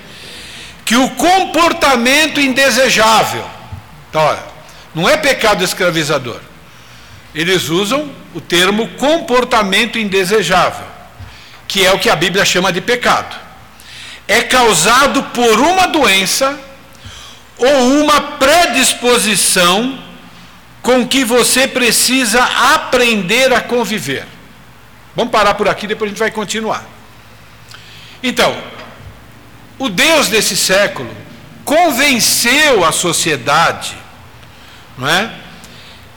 [0.84, 3.44] que o comportamento indesejável,
[4.08, 4.42] então, olha,
[4.94, 6.40] não é pecado escravizador.
[7.34, 10.86] Eles usam o termo comportamento indesejável,
[11.68, 13.36] que é o que a Bíblia chama de pecado.
[14.26, 16.58] É causado por uma doença
[17.58, 19.98] ou uma predisposição
[20.80, 22.42] com que você precisa
[22.72, 24.26] aprender a conviver.
[25.14, 26.84] Vamos parar por aqui, depois a gente vai continuar.
[28.22, 28.56] Então,
[29.78, 31.14] o Deus desse século
[31.64, 33.96] convenceu a sociedade,
[34.96, 35.30] não é,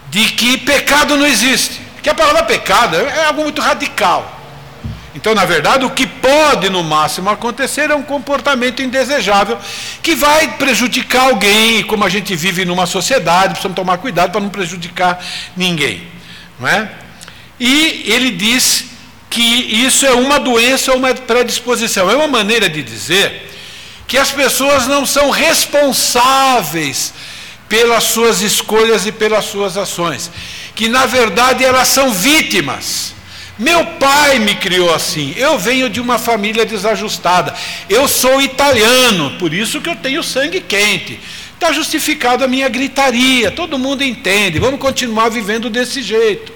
[0.09, 1.81] de que pecado não existe.
[2.01, 4.40] Que a palavra pecado é algo muito radical.
[5.13, 9.57] Então, na verdade, o que pode no máximo acontecer é um comportamento indesejável
[10.01, 14.49] que vai prejudicar alguém, como a gente vive numa sociedade, precisamos tomar cuidado para não
[14.49, 15.21] prejudicar
[15.55, 16.07] ninguém,
[16.57, 16.89] não é?
[17.59, 18.85] E ele diz
[19.29, 23.49] que isso é uma doença ou uma predisposição, é uma maneira de dizer
[24.07, 27.13] que as pessoas não são responsáveis
[27.67, 30.31] pelas suas escolhas e pelas suas ações,
[30.73, 33.13] que na verdade elas são vítimas
[33.61, 35.35] meu pai me criou assim.
[35.37, 37.53] Eu venho de uma família desajustada.
[37.87, 41.19] Eu sou italiano, por isso que eu tenho sangue quente.
[41.53, 43.51] Está justificado a minha gritaria.
[43.51, 44.57] Todo mundo entende.
[44.57, 46.51] Vamos continuar vivendo desse jeito.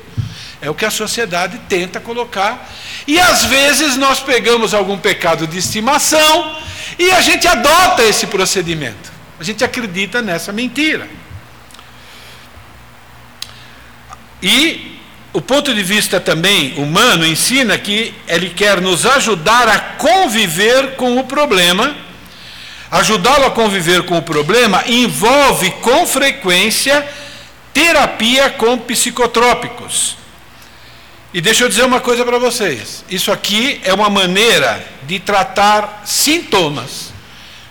[0.59, 2.73] É o que a sociedade tenta colocar.
[3.05, 6.57] E às vezes nós pegamos algum pecado de estimação
[6.97, 9.13] e a gente adota esse procedimento.
[9.39, 11.07] A gente acredita nessa mentira.
[14.41, 14.94] E
[15.35, 21.19] o ponto de vista também humano ensina que ele quer nos ajudar a conviver com
[21.19, 21.93] o problema.
[22.89, 27.05] Ajudá-lo a conviver com o problema envolve com frequência
[27.73, 30.15] terapia com psicotrópicos.
[31.33, 36.03] E deixa eu dizer uma coisa para vocês: isso aqui é uma maneira de tratar
[36.05, 37.11] sintomas,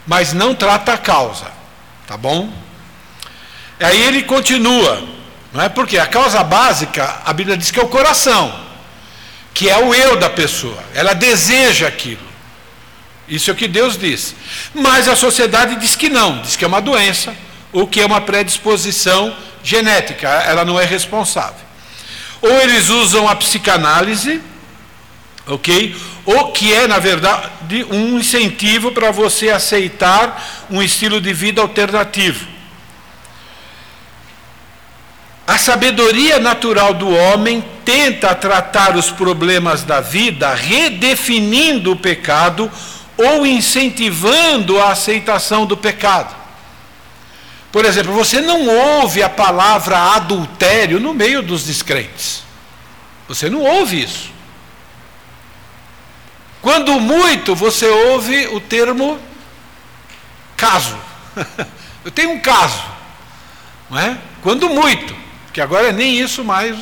[0.06, 1.46] mas não trata a causa,
[2.06, 2.52] tá bom?
[3.80, 5.14] Aí ele continua.
[5.54, 8.52] Não é porque a causa básica, a Bíblia diz que é o coração,
[9.54, 10.82] que é o eu da pessoa.
[10.92, 12.26] Ela deseja aquilo.
[13.28, 14.34] Isso é o que Deus diz.
[14.74, 17.32] Mas a sociedade diz que não, diz que é uma doença
[17.72, 21.64] ou que é uma predisposição genética, ela não é responsável.
[22.42, 24.40] Ou eles usam a psicanálise,
[25.46, 25.96] ok?
[26.24, 32.53] Ou que é, na verdade, um incentivo para você aceitar um estilo de vida alternativo.
[35.46, 42.70] A sabedoria natural do homem tenta tratar os problemas da vida redefinindo o pecado
[43.16, 46.34] ou incentivando a aceitação do pecado.
[47.70, 52.42] Por exemplo, você não ouve a palavra adultério no meio dos descrentes.
[53.28, 54.32] Você não ouve isso.
[56.62, 59.18] Quando muito, você ouve o termo
[60.56, 60.96] caso.
[62.04, 62.82] Eu tenho um caso.
[63.90, 64.16] Não é?
[64.42, 65.14] Quando muito.
[65.54, 66.76] Porque agora nem isso mais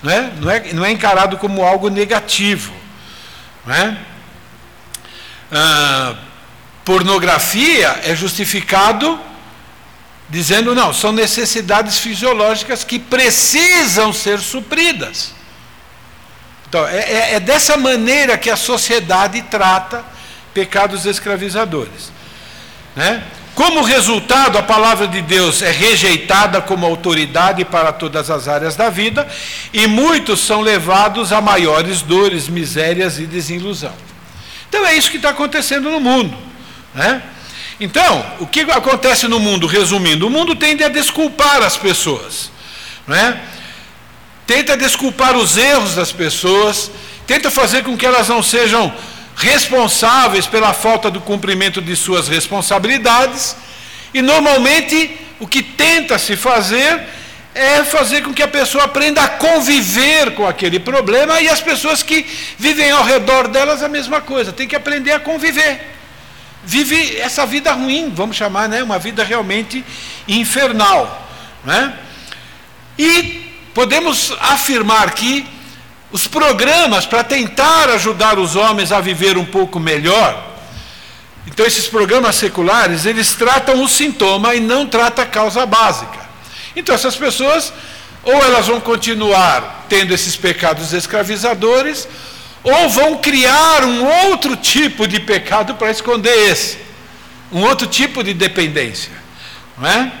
[0.00, 2.72] não é, não é, não é encarado como algo negativo.
[3.66, 3.98] Não é?
[5.50, 6.14] Ah,
[6.84, 9.18] pornografia é justificado
[10.30, 15.34] dizendo não, são necessidades fisiológicas que precisam ser supridas.
[16.68, 20.04] Então, é, é, é dessa maneira que a sociedade trata
[20.54, 22.12] pecados escravizadores.
[22.94, 23.24] Né?
[23.54, 28.90] Como resultado, a palavra de Deus é rejeitada como autoridade para todas as áreas da
[28.90, 29.28] vida
[29.72, 33.92] e muitos são levados a maiores dores, misérias e desilusão.
[34.68, 36.36] Então é isso que está acontecendo no mundo.
[36.92, 37.22] Né?
[37.78, 40.26] Então, o que acontece no mundo, resumindo?
[40.26, 42.50] O mundo tende a desculpar as pessoas.
[43.06, 43.40] Né?
[44.48, 46.90] Tenta desculpar os erros das pessoas,
[47.24, 48.92] tenta fazer com que elas não sejam
[49.36, 53.56] responsáveis pela falta do cumprimento de suas responsabilidades,
[54.12, 55.10] e normalmente
[55.40, 57.02] o que tenta se fazer
[57.54, 62.02] é fazer com que a pessoa aprenda a conviver com aquele problema e as pessoas
[62.02, 62.26] que
[62.58, 65.94] vivem ao redor delas a mesma coisa, tem que aprender a conviver.
[66.64, 69.84] Vive essa vida ruim, vamos chamar, né, uma vida realmente
[70.26, 71.28] infernal,
[71.64, 71.92] né?
[72.98, 75.46] E podemos afirmar que
[76.14, 80.54] os programas para tentar ajudar os homens a viver um pouco melhor.
[81.44, 86.20] Então esses programas seculares, eles tratam o sintoma e não tratam a causa básica.
[86.76, 87.72] Então essas pessoas
[88.22, 92.06] ou elas vão continuar tendo esses pecados escravizadores,
[92.62, 96.78] ou vão criar um outro tipo de pecado para esconder esse,
[97.50, 99.10] um outro tipo de dependência,
[99.76, 100.12] não é?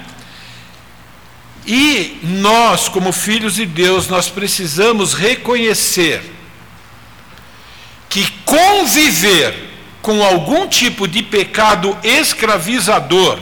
[1.66, 6.32] E nós, como filhos de Deus, nós precisamos reconhecer
[8.08, 9.70] que conviver
[10.02, 13.40] com algum tipo de pecado escravizador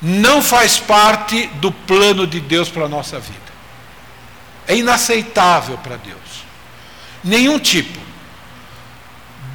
[0.00, 3.40] não faz parte do plano de Deus para a nossa vida.
[4.68, 6.16] É inaceitável para Deus.
[7.24, 7.98] Nenhum tipo.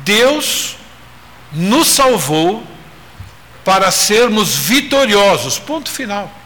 [0.04, 0.76] Deus
[1.54, 2.64] nos salvou
[3.64, 5.58] para sermos vitoriosos.
[5.58, 6.41] Ponto final.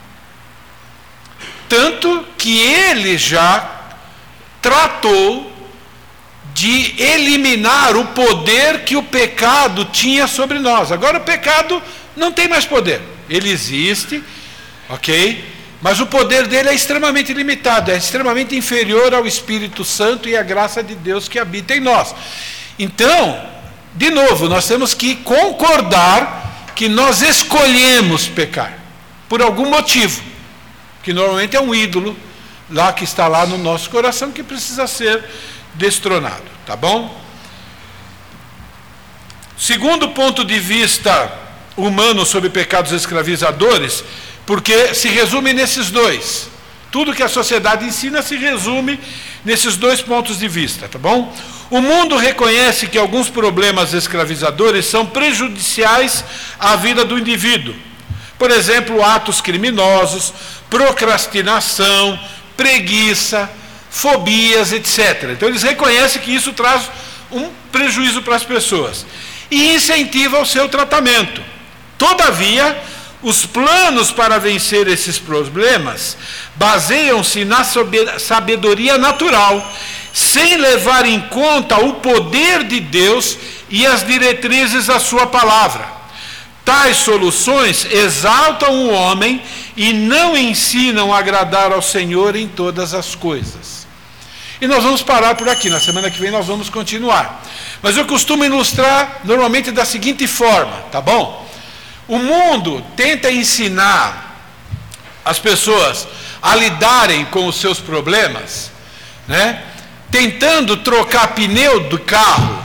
[1.68, 3.68] Tanto que ele já
[4.62, 5.52] tratou
[6.54, 10.90] de eliminar o poder que o pecado tinha sobre nós.
[10.90, 11.82] Agora o pecado
[12.16, 13.02] não tem mais poder.
[13.28, 14.22] Ele existe,
[14.88, 15.44] ok?
[15.82, 20.42] Mas o poder dele é extremamente limitado, é extremamente inferior ao Espírito Santo e à
[20.42, 22.14] graça de Deus que habita em nós.
[22.78, 23.40] Então,
[23.94, 28.78] de novo, nós temos que concordar que nós escolhemos pecar,
[29.28, 30.22] por algum motivo,
[31.06, 32.16] que normalmente é um ídolo
[32.68, 35.22] lá que está lá no nosso coração que precisa ser
[35.74, 37.16] destronado, tá bom?
[39.56, 41.32] Segundo ponto de vista
[41.76, 44.02] humano sobre pecados escravizadores,
[44.44, 46.50] porque se resume nesses dois.
[46.90, 48.98] Tudo que a sociedade ensina se resume
[49.44, 51.32] nesses dois pontos de vista, tá bom?
[51.70, 56.24] O mundo reconhece que alguns problemas escravizadores são prejudiciais
[56.58, 57.76] à vida do indivíduo.
[58.38, 60.32] Por exemplo, atos criminosos,
[60.68, 62.18] procrastinação,
[62.56, 63.50] preguiça,
[63.90, 65.30] fobias, etc.
[65.32, 66.90] Então eles reconhecem que isso traz
[67.32, 69.06] um prejuízo para as pessoas
[69.50, 71.40] e incentiva o seu tratamento.
[71.96, 72.76] Todavia,
[73.22, 76.16] os planos para vencer esses problemas
[76.56, 79.72] baseiam-se na sabedoria natural,
[80.12, 85.95] sem levar em conta o poder de Deus e as diretrizes da Sua palavra.
[86.66, 89.40] Tais soluções exaltam o homem
[89.76, 93.86] e não ensinam a agradar ao Senhor em todas as coisas.
[94.60, 97.40] E nós vamos parar por aqui, na semana que vem nós vamos continuar.
[97.80, 101.48] Mas eu costumo ilustrar normalmente da seguinte forma, tá bom?
[102.08, 104.36] O mundo tenta ensinar
[105.24, 106.08] as pessoas
[106.42, 108.72] a lidarem com os seus problemas,
[109.28, 109.62] né?
[110.10, 112.64] tentando trocar pneu do carro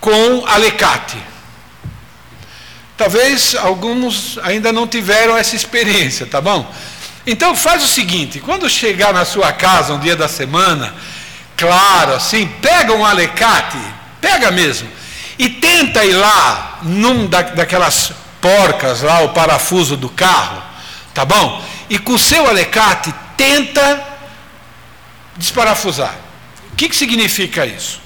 [0.00, 1.29] com alicate.
[3.00, 6.70] Talvez alguns ainda não tiveram essa experiência, tá bom?
[7.26, 10.94] Então faz o seguinte, quando chegar na sua casa um dia da semana,
[11.56, 13.78] claro, assim, pega um alicate,
[14.20, 14.86] pega mesmo,
[15.38, 20.62] e tenta ir lá num da, daquelas porcas lá, o parafuso do carro,
[21.14, 21.64] tá bom?
[21.88, 24.06] E com o seu alicate tenta
[25.38, 26.14] desparafusar.
[26.70, 27.98] O que, que significa isso?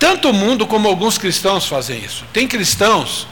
[0.00, 2.24] Tanto o mundo como alguns cristãos fazem isso.
[2.32, 3.28] Tem cristãos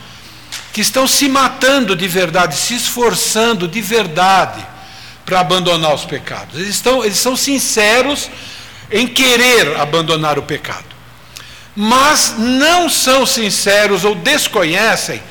[0.73, 4.65] que estão se matando de verdade, se esforçando de verdade
[5.27, 6.61] para abandonar os pecados.
[6.61, 8.31] Eles, estão, eles são sinceros
[8.93, 10.99] em querer abandonar o pecado
[11.81, 15.23] mas não são sinceros ou desconhecem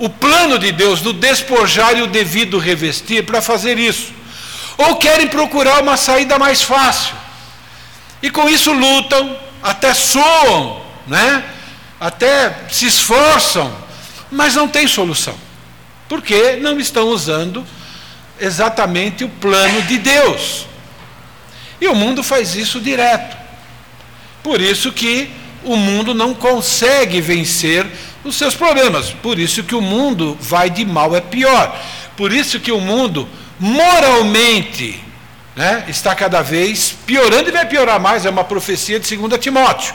[0.00, 4.12] o plano de Deus do despojar e o devido revestir para fazer isso.
[4.76, 7.14] Ou querem procurar uma saída mais fácil.
[8.20, 11.44] E com isso lutam, até soam, né?
[12.02, 13.72] até se esforçam,
[14.28, 15.36] mas não tem solução.
[16.08, 17.64] Porque não estão usando
[18.40, 20.66] exatamente o plano de Deus.
[21.80, 23.36] E o mundo faz isso direto.
[24.42, 25.30] Por isso que
[25.62, 27.86] o mundo não consegue vencer
[28.24, 29.10] os seus problemas.
[29.10, 31.80] Por isso que o mundo vai de mal a pior.
[32.16, 33.28] Por isso que o mundo
[33.60, 35.00] moralmente
[35.54, 39.94] né, está cada vez piorando e vai piorar mais, é uma profecia de 2 Timóteo.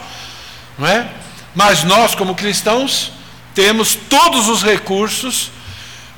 [0.78, 1.08] Não é?
[1.56, 3.12] Mas nós, como cristãos,
[3.56, 5.52] temos todos os recursos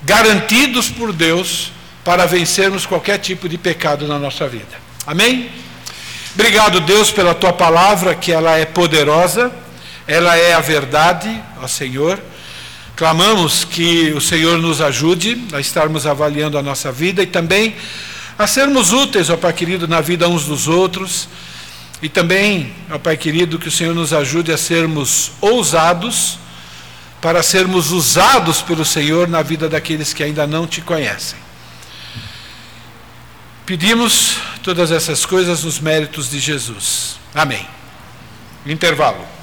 [0.01, 1.71] garantidos por Deus
[2.03, 4.77] para vencermos qualquer tipo de pecado na nossa vida.
[5.05, 5.49] Amém?
[6.33, 9.51] Obrigado, Deus, pela tua palavra, que ela é poderosa,
[10.07, 12.19] ela é a verdade, ó Senhor.
[12.95, 17.75] Clamamos que o Senhor nos ajude a estarmos avaliando a nossa vida e também
[18.39, 21.27] a sermos úteis, ó Pai querido, na vida uns dos outros.
[22.01, 26.39] E também, ó Pai querido, que o Senhor nos ajude a sermos ousados
[27.19, 31.37] para sermos usados pelo Senhor na vida daqueles que ainda não te conhecem.
[33.65, 37.17] Pedimos todas essas coisas nos méritos de Jesus.
[37.35, 37.67] Amém.
[38.65, 39.38] Intervalo.